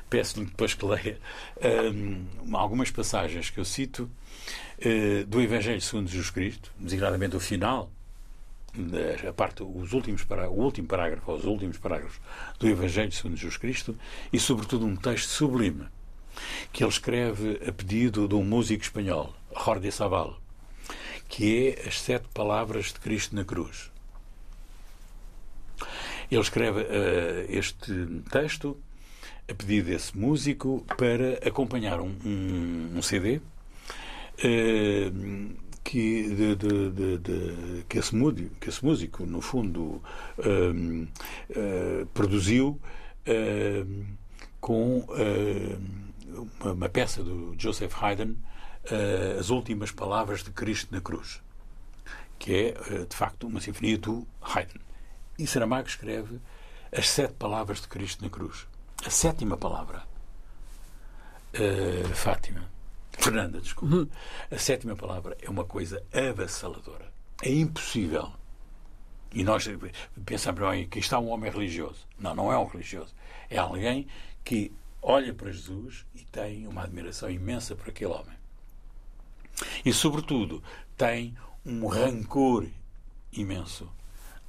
peço-lhe 0.10 0.46
depois 0.46 0.74
que 0.74 0.86
leia 0.86 1.20
um, 1.94 2.56
algumas 2.56 2.90
passagens 2.90 3.50
que 3.50 3.60
eu 3.60 3.66
cito 3.66 4.10
uh, 4.80 5.26
do 5.26 5.42
Evangelho 5.42 5.82
segundo 5.82 6.08
Jesus 6.08 6.30
Cristo, 6.30 6.72
designadamente 6.80 7.36
o 7.36 7.40
final, 7.40 7.92
a 9.28 9.34
parte, 9.34 9.64
os 9.64 9.92
últimos 9.92 10.26
o 10.30 10.62
último 10.62 10.88
parágrafo, 10.88 11.34
os 11.34 11.44
últimos 11.44 11.78
parágrafos 11.78 12.22
do 12.60 12.68
Evangelho 12.68 13.12
segundo 13.12 13.36
Jesus 13.36 13.58
Cristo, 13.58 13.98
e, 14.32 14.40
sobretudo, 14.40 14.86
um 14.86 14.96
texto 14.96 15.30
sublime 15.30 15.88
que 16.72 16.84
ele 16.84 16.92
escreve 16.92 17.60
a 17.68 17.74
pedido 17.74 18.28
de 18.28 18.36
um 18.36 18.44
músico 18.44 18.84
espanhol, 18.84 19.34
Jorge 19.66 19.92
Sabal, 19.92 20.40
que 21.28 21.76
é 21.78 21.88
as 21.88 22.00
sete 22.02 22.28
palavras 22.34 22.88
de 22.88 23.00
Cristo 23.00 23.36
na 23.36 23.44
cruz. 23.44 23.92
Ele 26.30 26.42
escreve 26.42 26.82
uh, 26.82 26.86
este 27.50 27.94
texto 28.30 28.78
a 29.50 29.54
pedido 29.54 29.90
desse 29.90 30.18
músico 30.18 30.86
para 30.98 31.36
acompanhar 31.48 32.02
um, 32.02 32.14
um, 32.26 32.98
um 32.98 33.02
CD 33.02 33.38
uh, 33.38 33.42
que, 35.84 36.24
de, 36.36 36.56
de, 36.56 37.18
de, 37.18 37.84
que, 37.88 37.98
esse 37.98 38.14
músico, 38.14 38.56
que 38.60 38.68
esse 38.68 38.84
músico, 38.84 39.26
no 39.26 39.40
fundo, 39.40 40.02
uh, 40.40 41.08
produziu 42.14 42.80
com 44.62 45.06
uma, 46.60 46.72
uma, 46.74 46.90
peça 46.90 47.22
do 47.24 47.54
Joseph 47.58 47.94
Haydn, 48.02 48.36
As 49.40 49.50
Últimas 49.50 49.92
Palavras 49.92 50.44
de 50.44 50.52
Cristo 50.52 50.94
na 50.94 51.02
Cruz, 51.02 51.42
que 52.40 52.54
é, 52.54 53.06
de 53.06 53.16
facto, 53.16 53.48
uma 53.48 53.60
sinfonia 53.60 53.98
do 53.98 54.28
Haydn. 54.42 54.80
E 55.38 55.46
Saramago 55.46 55.88
escreve 55.88 56.40
as 56.92 57.10
sete 57.10 57.34
palavras 57.34 57.82
de 57.82 57.88
Cristo 57.88 58.24
na 58.24 58.30
cruz. 58.30 58.68
A 59.06 59.10
sétima 59.10 59.58
palavra. 59.58 60.04
Uh, 61.54 62.08
Fátima. 62.16 62.70
Fernanda, 63.12 63.60
desculpa. 63.60 63.96
Uhum. 63.96 64.10
A 64.50 64.58
sétima 64.58 64.96
palavra 64.96 65.38
é 65.42 65.50
uma 65.50 65.66
coisa 65.66 66.04
avassaladora. 66.14 67.12
É 67.42 67.52
impossível. 67.52 68.32
E 69.34 69.44
nós 69.44 69.68
pensamos, 70.26 70.62
bem, 70.62 70.88
que 70.88 71.00
está 71.00 71.20
um 71.20 71.30
homem 71.30 71.52
religioso. 71.52 72.08
Não, 72.18 72.34
não 72.34 72.52
é 72.52 72.58
um 72.58 72.66
religioso. 72.66 73.14
É 73.50 73.58
alguém 73.58 74.08
que 74.44 74.72
olha 75.02 75.34
para 75.34 75.52
Jesus 75.52 76.06
e 76.16 76.24
tem 76.26 76.68
uma 76.68 76.84
admiração 76.84 77.30
imensa 77.30 77.76
por 77.76 77.90
aquele 77.90 78.14
homem. 78.14 78.37
E, 79.84 79.94
sobretudo, 79.94 80.64
tem 80.96 81.36
um 81.66 81.88
rancor 81.88 82.66
imenso 83.32 83.92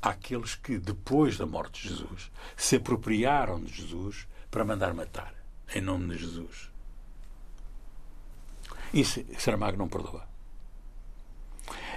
àqueles 0.00 0.54
que, 0.54 0.78
depois 0.78 1.36
da 1.36 1.46
morte 1.46 1.82
de 1.82 1.88
Jesus, 1.88 2.30
se 2.56 2.76
apropriaram 2.76 3.62
de 3.62 3.72
Jesus 3.72 4.26
para 4.50 4.64
mandar 4.64 4.94
matar, 4.94 5.34
em 5.74 5.80
nome 5.80 6.14
de 6.14 6.22
Jesus. 6.22 6.70
Isso 8.92 9.24
Saramago 9.38 9.76
não 9.76 9.88
perdoa. 9.88 10.26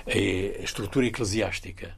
É 0.05 0.57
a 0.59 0.63
estrutura 0.63 1.05
eclesiástica. 1.05 1.95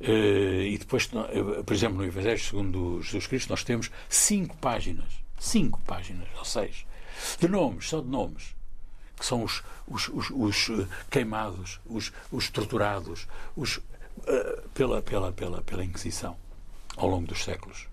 Eh, 0.00 0.68
e 0.72 0.78
depois, 0.78 1.08
eh, 1.30 1.62
por 1.62 1.72
exemplo, 1.72 1.98
no 1.98 2.04
Evangelho 2.04 2.38
segundo 2.38 3.00
Jesus 3.02 3.26
Cristo, 3.26 3.50
nós 3.50 3.64
temos 3.64 3.90
cinco 4.08 4.56
páginas, 4.58 5.12
cinco 5.38 5.80
páginas, 5.82 6.28
ou 6.36 6.44
seis, 6.44 6.84
de 7.38 7.48
nomes, 7.48 7.88
só 7.88 8.00
de 8.00 8.08
nomes, 8.08 8.54
que 9.22 9.26
são 9.26 9.44
os, 9.44 9.62
os, 9.86 10.08
os, 10.08 10.30
os 10.30 10.68
eh, 10.70 10.86
queimados, 11.08 11.78
os, 11.86 12.12
os 12.32 12.50
torturados, 12.50 13.28
os 13.56 13.80
eh, 14.26 14.62
pela, 14.74 15.00
pela, 15.00 15.32
pela, 15.32 15.62
pela 15.62 15.84
Inquisição 15.84 16.36
ao 16.96 17.08
longo 17.08 17.28
dos 17.28 17.44
séculos. 17.44 17.86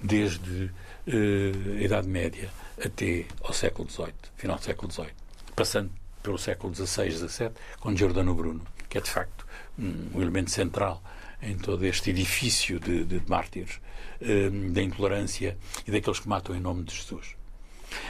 Desde 0.00 0.66
uh, 1.06 1.78
a 1.78 1.82
Idade 1.82 2.08
Média 2.08 2.48
até 2.82 3.26
ao 3.42 3.52
século 3.52 3.90
XVIII, 3.90 4.14
final 4.36 4.56
do 4.56 4.64
século 4.64 4.90
XVIII, 4.90 5.10
passando 5.54 5.90
pelo 6.22 6.38
século 6.38 6.72
XVI, 6.72 7.10
XVII, 7.10 7.50
com 7.80 7.94
Giordano 7.94 8.32
Bruno, 8.34 8.64
que 8.88 8.98
é 8.98 9.00
de 9.00 9.10
facto 9.10 9.44
um, 9.78 10.22
elemento 10.22 10.52
central 10.52 11.02
em 11.42 11.58
todo 11.58 11.84
este 11.84 12.10
edifício 12.10 12.78
de, 12.78 13.04
de, 13.04 13.18
de 13.18 13.28
mártires, 13.28 13.80
uh, 14.22 14.72
da 14.72 14.80
intolerância 14.80 15.58
e 15.86 15.90
daqueles 15.90 16.20
que 16.20 16.28
matam 16.28 16.54
em 16.54 16.60
nome 16.60 16.84
de 16.84 16.94
Jesus. 16.94 17.34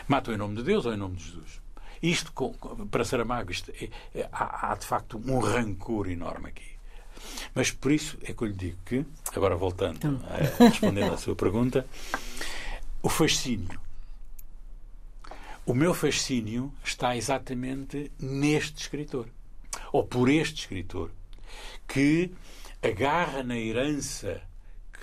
Matam 0.06 0.34
em 0.34 0.36
nome 0.36 0.56
de 0.56 0.62
Deus 0.62 0.84
ou 0.84 0.92
em 0.92 0.98
nome 0.98 1.16
de 1.16 1.24
Jesus? 1.24 1.60
Isto, 2.02 2.32
para 2.90 3.04
Saramago, 3.04 3.50
isto 3.50 3.70
é, 3.72 3.90
é, 4.14 4.28
há, 4.32 4.72
há 4.72 4.74
de 4.74 4.86
facto 4.86 5.18
um 5.18 5.38
rancor 5.38 6.08
enorme 6.08 6.48
aqui. 6.48 6.70
Mas 7.54 7.70
por 7.70 7.92
isso 7.92 8.16
é 8.22 8.32
que 8.32 8.42
eu 8.42 8.48
lhe 8.48 8.54
digo 8.54 8.78
que, 8.84 9.04
agora 9.34 9.56
voltando 9.56 9.96
então. 9.96 10.20
a 10.28 10.64
responder 10.64 11.04
à 11.04 11.16
sua 11.16 11.36
pergunta, 11.36 11.86
o 13.02 13.08
fascínio. 13.08 13.78
O 15.66 15.74
meu 15.74 15.92
fascínio 15.94 16.72
está 16.82 17.16
exatamente 17.16 18.10
neste 18.18 18.80
escritor, 18.82 19.26
ou 19.92 20.04
por 20.04 20.28
este 20.28 20.62
escritor, 20.62 21.10
que 21.86 22.32
agarra 22.82 23.42
na 23.42 23.58
herança 23.58 24.40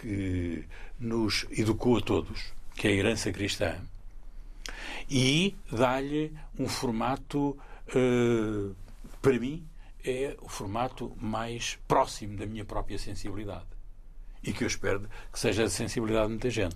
que 0.02 0.66
nos 1.00 1.46
educou 1.52 1.98
a 1.98 2.02
todos, 2.02 2.52
que 2.76 2.88
é 2.88 2.92
a 2.92 2.94
herança 2.94 3.32
cristã, 3.32 3.78
e 5.10 5.56
dá-lhe 5.72 6.34
um 6.58 6.68
formato, 6.68 7.58
uh, 7.96 8.76
para 9.22 9.40
mim, 9.40 9.68
é 10.04 10.36
o 10.42 10.50
formato 10.50 11.14
mais 11.20 11.78
próximo 11.88 12.38
da 12.38 12.46
minha 12.46 12.66
própria 12.66 12.98
sensibilidade. 12.98 13.77
E 14.44 14.54
que 14.54 14.64
eu 14.64 14.68
espero 14.68 15.08
que 15.32 15.40
seja 15.40 15.64
a 15.64 15.70
sensibilidade 15.70 16.26
de 16.26 16.32
muita 16.32 16.50
gente. 16.50 16.76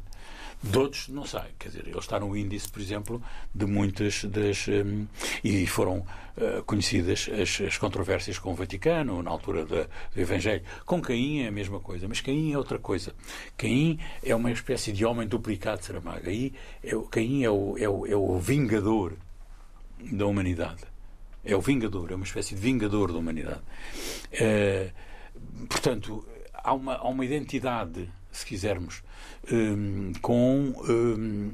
De 0.63 0.77
outros, 0.77 1.07
não 1.07 1.25
sei. 1.25 1.41
Quer 1.57 1.69
dizer, 1.69 1.87
ele 1.87 1.97
está 1.97 2.19
no 2.19 2.37
índice, 2.37 2.69
por 2.69 2.81
exemplo, 2.81 3.21
de 3.53 3.65
muitas 3.65 4.23
das. 4.25 4.67
Um, 4.67 5.07
e 5.43 5.65
foram 5.65 6.05
uh, 6.37 6.63
conhecidas 6.65 7.27
as, 7.33 7.61
as, 7.61 7.77
controvérsias 7.79 8.37
com 8.37 8.51
o 8.51 8.55
Vaticano, 8.55 9.23
na 9.23 9.31
altura 9.31 9.65
do 9.65 9.87
Evangelho. 10.15 10.61
Com 10.85 11.01
Caim 11.01 11.41
é 11.41 11.47
a 11.47 11.51
mesma 11.51 11.79
coisa, 11.79 12.07
mas 12.07 12.21
Caim 12.21 12.53
é 12.53 12.57
outra 12.57 12.77
coisa. 12.77 13.11
Caim 13.57 13.99
é 14.23 14.35
uma 14.35 14.51
espécie 14.51 14.91
de 14.91 15.03
homem 15.03 15.27
duplicado 15.27 15.83
Saramago. 15.83 16.29
Aí, 16.29 16.53
é, 16.83 16.91
Caim 17.09 17.43
é 17.43 17.49
o, 17.49 17.75
é, 17.79 17.89
o, 17.89 18.05
é 18.05 18.15
o 18.15 18.37
vingador 18.37 19.13
da 20.11 20.27
humanidade. 20.27 20.83
É 21.43 21.55
o 21.55 21.61
vingador, 21.61 22.11
é 22.11 22.15
uma 22.15 22.25
espécie 22.25 22.53
de 22.53 22.61
vingador 22.61 23.11
da 23.11 23.17
humanidade. 23.17 23.61
É, 24.31 24.91
portanto, 25.67 26.23
há 26.63 26.73
uma, 26.73 26.95
há 26.95 27.07
uma 27.07 27.25
identidade, 27.25 28.09
se 28.31 28.45
quisermos, 28.45 29.03
um, 29.51 30.13
com 30.21 30.73
um, 30.87 31.51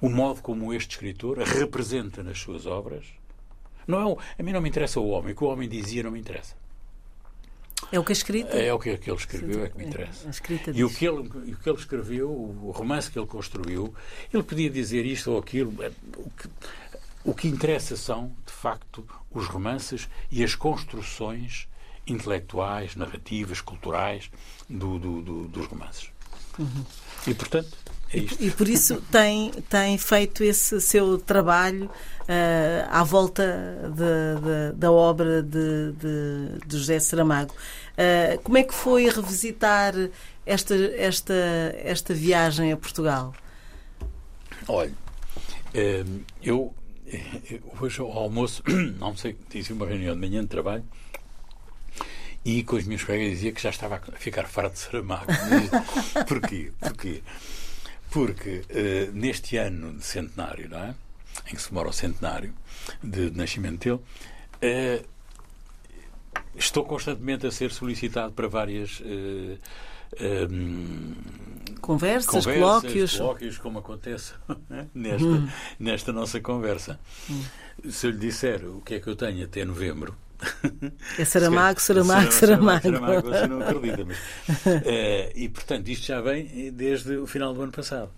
o 0.00 0.08
modo 0.08 0.40
como 0.42 0.72
este 0.72 0.92
escritor 0.92 1.38
representa 1.38 2.22
nas 2.22 2.38
suas 2.38 2.66
obras. 2.66 3.06
Não 3.86 4.00
é 4.00 4.04
o, 4.04 4.18
a 4.38 4.42
mim 4.42 4.52
não 4.52 4.60
me 4.60 4.68
interessa 4.68 5.00
o 5.00 5.08
homem, 5.08 5.32
o 5.32 5.36
que 5.36 5.44
o 5.44 5.46
homem 5.48 5.68
dizia 5.68 6.02
não 6.02 6.10
me 6.10 6.20
interessa. 6.20 6.54
É 7.90 7.98
o 7.98 8.04
que 8.04 8.12
a 8.12 8.14
escrita. 8.14 8.56
É 8.56 8.72
o 8.72 8.78
que, 8.78 8.98
que 8.98 9.08
ele 9.08 9.16
escreveu, 9.16 9.64
é 9.64 9.68
que 9.68 9.78
me 9.78 9.86
interessa. 9.86 10.28
É, 10.28 10.70
e 10.74 10.84
o 10.84 10.90
que, 10.90 11.06
ele, 11.06 11.20
o 11.20 11.56
que 11.56 11.70
ele 11.70 11.78
escreveu, 11.78 12.30
o 12.30 12.70
romance 12.70 13.10
que 13.10 13.18
ele 13.18 13.26
construiu, 13.26 13.94
ele 14.32 14.42
podia 14.42 14.68
dizer 14.68 15.06
isto 15.06 15.30
ou 15.30 15.38
aquilo. 15.38 15.82
É, 15.82 15.90
o 16.16 16.30
que, 16.30 16.48
o 17.24 17.34
que 17.34 17.48
interessa 17.48 17.96
são, 17.96 18.32
de 18.44 18.52
facto, 18.52 19.06
os 19.30 19.46
romances 19.46 20.08
e 20.30 20.44
as 20.44 20.54
construções 20.54 21.68
intelectuais, 22.08 22.96
narrativas, 22.96 23.60
culturais 23.60 24.30
do, 24.68 24.98
do, 24.98 25.22
do, 25.22 25.48
dos 25.48 25.66
romances. 25.66 26.10
Uhum. 26.58 26.84
E, 27.26 27.34
portanto, 27.34 27.76
é 28.12 28.18
isto. 28.18 28.42
E, 28.42 28.48
e, 28.48 28.50
por 28.50 28.68
isso 28.68 29.02
tem, 29.10 29.50
tem 29.68 29.98
feito 29.98 30.42
esse 30.42 30.80
seu 30.80 31.18
trabalho 31.18 31.86
uh, 31.86 32.88
à 32.90 33.04
volta 33.04 33.44
de, 33.90 34.72
de, 34.72 34.78
da 34.78 34.90
obra 34.90 35.42
de, 35.42 35.92
de, 35.92 36.76
José 36.76 36.98
Saramago. 36.98 37.52
Uh, 37.52 38.40
como 38.42 38.58
é 38.58 38.62
que 38.62 38.74
foi 38.74 39.08
revisitar 39.08 39.94
esta, 40.46 40.74
esta, 40.74 41.34
esta 41.82 42.14
viagem 42.14 42.72
a 42.72 42.76
Portugal? 42.76 43.34
Olha, 44.66 44.92
eh, 45.74 46.04
eu 46.42 46.74
hoje 47.80 48.00
ao 48.00 48.12
almoço, 48.12 48.62
não 48.98 49.16
sei, 49.16 49.36
tive 49.48 49.72
uma 49.72 49.86
reunião 49.86 50.14
de 50.14 50.20
manhã 50.20 50.42
de 50.42 50.48
trabalho 50.48 50.84
e 52.44 52.62
com 52.62 52.76
os 52.76 52.84
meus 52.84 53.04
colegas 53.04 53.30
dizia 53.30 53.52
que 53.52 53.62
já 53.62 53.70
estava 53.70 53.96
a 53.96 54.12
ficar 54.16 54.46
farto 54.46 54.74
de 54.74 54.78
Saramago. 54.78 55.26
Porquê? 56.26 56.72
Porquê? 56.80 57.22
Porque 58.10 58.62
uh, 58.70 59.12
neste 59.12 59.56
ano 59.56 59.94
de 59.94 60.04
centenário, 60.04 60.68
não 60.68 60.78
é? 60.78 60.94
em 61.46 61.54
que 61.54 61.62
se 61.62 61.72
mora 61.72 61.88
o 61.88 61.92
centenário 61.92 62.52
de, 63.02 63.30
de 63.30 63.36
nascimento 63.36 64.00
dele, 64.60 65.02
uh, 65.02 65.08
estou 66.56 66.84
constantemente 66.84 67.46
a 67.46 67.50
ser 67.50 67.70
solicitado 67.70 68.32
para 68.32 68.48
várias 68.48 69.00
uh, 69.00 69.58
um, 70.50 71.14
conversas, 71.80 72.44
conversas, 72.44 72.54
colóquios. 72.54 73.16
colóquios, 73.16 73.58
como 73.58 73.78
acontece 73.78 74.34
nesta, 74.94 75.26
hum. 75.26 75.48
nesta 75.78 76.12
nossa 76.12 76.40
conversa. 76.40 76.98
Hum. 77.30 77.42
Se 77.90 78.06
eu 78.08 78.10
lhe 78.10 78.18
disser 78.18 78.64
o 78.64 78.80
que 78.80 78.94
é 78.94 79.00
que 79.00 79.08
eu 79.08 79.16
tenho 79.16 79.44
até 79.44 79.64
novembro. 79.64 80.16
É 81.18 81.24
Saramago, 81.24 81.80
Saramago, 81.80 82.32
Saramago. 82.32 82.82
Saramago, 82.82 83.28
você 83.28 83.46
não 83.46 83.60
acredita. 83.60 84.04
Mas, 84.04 84.18
uh, 84.18 85.32
e, 85.34 85.48
portanto, 85.48 85.88
isto 85.88 86.06
já 86.06 86.20
vem 86.20 86.72
desde 86.72 87.16
o 87.16 87.26
final 87.26 87.52
do 87.52 87.62
ano 87.62 87.72
passado. 87.72 88.10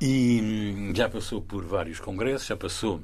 E 0.00 0.40
hum, 0.76 0.92
já 0.94 1.08
passou 1.08 1.40
por 1.40 1.64
vários 1.64 2.00
congressos, 2.00 2.46
já 2.46 2.56
passou 2.56 3.02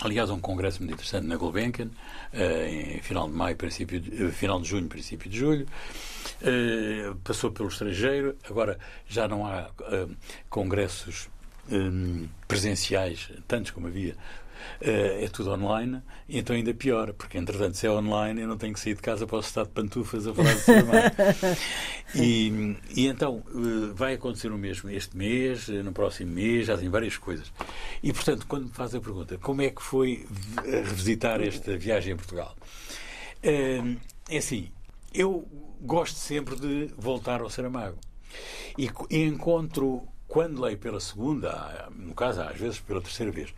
Aliás, 0.00 0.30
um 0.30 0.38
congresso 0.38 0.78
muito 0.78 0.94
interessante 0.94 1.26
na 1.26 1.36
Gulbenkian, 1.36 1.86
uh, 2.32 2.66
em 2.68 3.00
final 3.02 3.26
de 3.26 3.34
maio, 3.34 3.56
princípio 3.56 3.98
de, 3.98 4.22
uh, 4.22 4.30
final 4.30 4.60
de 4.60 4.68
junho, 4.68 4.86
princípio 4.86 5.28
de 5.28 5.36
julho. 5.36 5.66
Uh, 6.40 7.16
passou 7.24 7.50
pelo 7.50 7.68
estrangeiro, 7.68 8.36
agora 8.48 8.78
já 9.08 9.26
não 9.26 9.44
há 9.44 9.68
congressos 10.48 11.28
um, 11.68 12.28
presenciais, 12.46 13.28
tantos 13.48 13.72
como 13.72 13.88
havia, 13.88 14.14
é 14.80 15.28
tudo 15.28 15.50
online, 15.50 16.02
e 16.28 16.38
então 16.38 16.54
ainda 16.54 16.72
pior, 16.74 17.12
porque 17.12 17.38
entretanto, 17.38 17.76
se 17.76 17.86
é 17.86 17.90
online, 17.90 18.42
eu 18.42 18.48
não 18.48 18.56
tenho 18.56 18.72
que 18.74 18.80
sair 18.80 18.94
de 18.94 19.02
casa, 19.02 19.26
posso 19.26 19.48
estar 19.48 19.64
de 19.64 19.70
pantufas 19.70 20.26
a 20.26 20.34
falar 20.34 20.54
de 20.54 20.60
cinema. 20.60 20.92
e, 22.14 22.76
e 22.94 23.06
então 23.06 23.42
uh, 23.48 23.94
vai 23.94 24.14
acontecer 24.14 24.50
o 24.50 24.58
mesmo 24.58 24.90
este 24.90 25.16
mês, 25.16 25.68
no 25.68 25.92
próximo 25.92 26.32
mês, 26.32 26.66
já 26.66 26.76
tem 26.76 26.88
várias 26.88 27.16
coisas. 27.16 27.52
E 28.02 28.12
portanto, 28.12 28.46
quando 28.46 28.64
me 28.64 28.72
faz 28.72 28.94
a 28.94 29.00
pergunta, 29.00 29.38
como 29.38 29.62
é 29.62 29.70
que 29.70 29.82
foi 29.82 30.26
revisitar 30.64 31.40
esta 31.40 31.76
viagem 31.76 32.12
a 32.12 32.16
Portugal? 32.16 32.56
É 33.42 34.36
assim, 34.36 34.68
eu 35.14 35.46
gosto 35.80 36.16
sempre 36.16 36.56
de 36.56 36.92
voltar 36.96 37.40
ao 37.40 37.50
Saramago. 37.50 37.98
E 38.76 38.90
encontro, 39.10 40.02
quando 40.28 40.60
leio 40.60 40.76
pela 40.76 41.00
segunda, 41.00 41.88
no 41.96 42.14
caso, 42.14 42.42
às 42.42 42.56
vezes 42.56 42.78
pela 42.78 43.00
terceira 43.00 43.32
vez, 43.32 43.52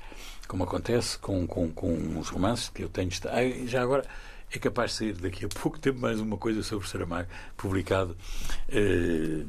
como 0.46 0.62
acontece 0.64 1.18
com, 1.18 1.46
com, 1.46 1.68
com 1.70 2.18
os 2.18 2.28
romances 2.28 2.68
que 2.68 2.82
eu 2.82 2.88
tenho. 2.88 3.10
Já 3.66 3.82
agora 3.82 4.04
é 4.52 4.58
capaz 4.58 4.92
de 4.92 4.96
sair 4.96 5.12
daqui 5.14 5.44
a 5.44 5.48
pouco 5.48 5.78
tempo 5.80 5.98
mais 5.98 6.20
uma 6.20 6.36
coisa 6.36 6.62
sobre 6.62 6.88
Saramago, 6.88 7.28
publicado. 7.56 8.16
Eh, 8.68 9.44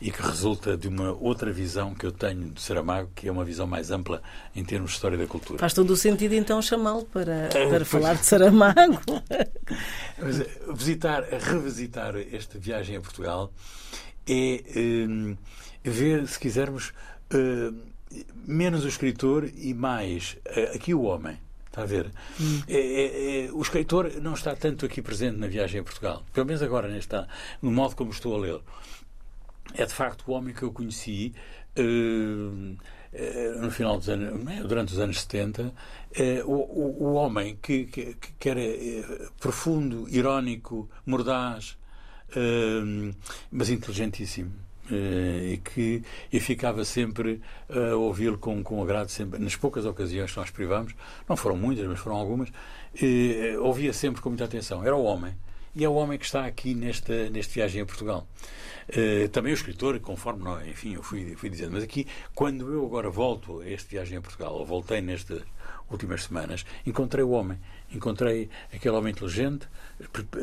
e 0.00 0.10
que 0.10 0.20
resulta 0.20 0.76
de 0.76 0.86
uma 0.86 1.12
outra 1.12 1.50
visão 1.50 1.94
que 1.94 2.04
eu 2.04 2.12
tenho 2.12 2.50
de 2.50 2.60
Saramago, 2.60 3.10
que 3.14 3.26
é 3.26 3.32
uma 3.32 3.44
visão 3.44 3.66
mais 3.66 3.90
ampla 3.90 4.22
em 4.54 4.62
termos 4.62 4.90
de 4.90 4.96
história 4.96 5.16
da 5.16 5.26
cultura. 5.26 5.58
Faz 5.58 5.72
todo 5.72 5.90
o 5.90 5.96
sentido 5.96 6.34
então 6.34 6.60
chamá-lo 6.60 7.06
para, 7.06 7.48
eh, 7.54 7.68
para 7.70 7.84
falar 7.86 8.14
de 8.14 8.26
Saramago. 8.26 9.00
Mas, 10.20 10.40
eh, 10.40 10.60
visitar, 10.74 11.22
revisitar 11.22 12.16
esta 12.16 12.58
viagem 12.58 12.96
a 12.96 13.00
Portugal 13.00 13.50
é 14.26 14.62
eh, 14.76 15.36
ver, 15.90 16.26
se 16.26 16.38
quisermos, 16.38 16.92
menos 18.46 18.84
o 18.84 18.88
escritor 18.88 19.50
e 19.54 19.74
mais 19.74 20.36
aqui 20.74 20.94
o 20.94 21.02
homem. 21.02 21.38
Está 21.66 21.82
a 21.82 21.86
ver? 21.86 22.06
Hum. 22.40 22.62
É, 22.68 22.76
é, 22.78 23.46
é, 23.46 23.52
o 23.52 23.60
escritor 23.60 24.12
não 24.22 24.34
está 24.34 24.54
tanto 24.54 24.86
aqui 24.86 25.02
presente 25.02 25.38
na 25.38 25.48
viagem 25.48 25.80
a 25.80 25.82
Portugal. 25.82 26.24
Pelo 26.32 26.46
menos 26.46 26.62
agora, 26.62 26.86
neste, 26.86 27.16
no 27.60 27.72
modo 27.72 27.96
como 27.96 28.12
estou 28.12 28.36
a 28.36 28.38
ler 28.38 28.60
é 29.72 29.84
de 29.86 29.92
facto 29.92 30.24
o 30.28 30.32
homem 30.32 30.54
que 30.54 30.62
eu 30.62 30.72
conheci 30.72 31.32
uh, 31.78 32.76
no 33.60 33.70
final 33.70 33.96
dos 33.96 34.08
anos, 34.08 34.66
durante 34.66 34.92
os 34.92 34.98
anos 34.98 35.20
70, 35.20 35.62
uh, 35.62 35.72
o, 36.44 36.52
o, 36.52 37.04
o, 37.04 37.14
homem 37.14 37.56
que, 37.60 37.86
que, 37.86 38.16
que 38.38 38.48
era 38.48 38.60
profundo, 39.40 40.06
irónico, 40.08 40.88
mordaz, 41.06 41.76
mas 43.50 43.70
inteligentíssimo. 43.70 44.52
Uh, 44.90 45.54
e 45.54 45.56
que 45.56 46.02
eu 46.30 46.40
ficava 46.42 46.84
sempre 46.84 47.40
a 47.70 47.96
ouvi-lo 47.96 48.36
com, 48.36 48.62
com 48.62 48.82
agrado, 48.82 49.08
sempre, 49.08 49.38
nas 49.38 49.56
poucas 49.56 49.86
ocasiões 49.86 50.30
que 50.30 50.36
nós 50.36 50.50
privamos, 50.50 50.94
não 51.26 51.36
foram 51.36 51.56
muitas, 51.56 51.86
mas 51.86 51.98
foram 51.98 52.16
algumas, 52.16 52.50
uh, 52.50 53.62
ouvia 53.62 53.94
sempre 53.94 54.20
com 54.20 54.28
muita 54.28 54.44
atenção. 54.44 54.84
Era 54.84 54.94
o 54.94 55.02
homem. 55.02 55.34
E 55.76 55.84
é 55.84 55.88
o 55.88 55.94
homem 55.94 56.16
que 56.16 56.24
está 56.24 56.46
aqui 56.46 56.72
nesta, 56.72 57.28
nesta 57.30 57.52
viagem 57.52 57.82
a 57.82 57.86
Portugal. 57.86 58.28
Uh, 58.88 59.28
também 59.30 59.52
o 59.52 59.54
escritor, 59.54 59.98
conforme, 59.98 60.44
não, 60.44 60.64
enfim, 60.64 60.94
eu 60.94 61.02
fui, 61.02 61.34
fui 61.34 61.50
dizendo. 61.50 61.72
Mas 61.72 61.82
aqui, 61.82 62.06
quando 62.32 62.72
eu 62.72 62.86
agora 62.86 63.10
volto 63.10 63.60
a 63.60 63.68
esta 63.68 63.88
viagem 63.88 64.18
a 64.18 64.20
Portugal, 64.20 64.54
ou 64.54 64.64
voltei 64.64 65.00
nestas 65.00 65.42
últimas 65.90 66.24
semanas, 66.24 66.64
encontrei 66.86 67.24
o 67.24 67.30
homem. 67.30 67.58
Encontrei 67.90 68.48
aquele 68.72 68.94
homem 68.94 69.12
inteligente, 69.12 69.66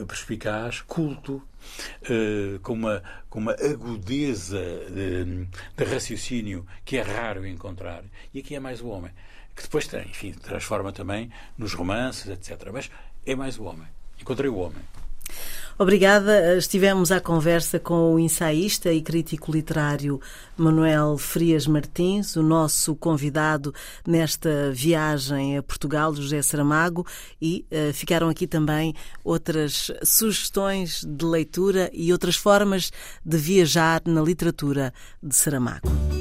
perspicaz, 0.08 0.82
culto, 0.82 1.36
uh, 1.36 2.60
com, 2.62 2.74
uma, 2.74 3.02
com 3.30 3.40
uma 3.40 3.54
agudeza 3.54 4.62
de, 4.90 5.48
de, 5.78 5.84
raciocínio 5.86 6.66
que 6.84 6.98
é 6.98 7.02
raro 7.02 7.46
encontrar. 7.48 8.04
E 8.34 8.40
aqui 8.40 8.56
é 8.56 8.60
mais 8.60 8.82
o 8.82 8.88
homem. 8.88 9.12
Que 9.56 9.64
depois, 9.64 9.90
enfim, 9.94 10.34
transforma 10.34 10.92
também 10.92 11.32
nos 11.58 11.74
romances, 11.74 12.28
etc. 12.28 12.70
Mas 12.74 12.90
é 13.26 13.34
mais 13.34 13.58
o 13.58 13.64
homem. 13.64 13.88
Encontrei 14.20 14.50
o 14.50 14.58
homem. 14.58 14.82
Obrigada. 15.78 16.58
Estivemos 16.58 17.12
à 17.12 17.20
conversa 17.20 17.80
com 17.80 18.14
o 18.14 18.20
ensaísta 18.20 18.92
e 18.92 19.02
crítico 19.02 19.52
literário 19.52 20.20
Manuel 20.56 21.18
Frias 21.18 21.66
Martins, 21.66 22.36
o 22.36 22.44
nosso 22.44 22.96
convidado 22.96 23.74
nesta 24.06 24.72
viagem 24.72 25.58
a 25.58 25.64
Portugal, 25.64 26.14
José 26.16 26.42
Saramago, 26.42 27.06
e 27.42 27.66
uh, 27.72 27.94
ficaram 27.94 28.30
aqui 28.30 28.46
também 28.46 28.94
outras 29.24 29.92
sugestões 30.04 31.04
de 31.04 31.26
leitura 31.26 31.90
e 31.94 32.12
outras 32.12 32.36
formas 32.36 32.92
de 33.26 33.38
viajar 33.38 34.02
na 34.06 34.22
literatura 34.22 34.94
de 35.22 35.36
Saramago. 35.36 36.21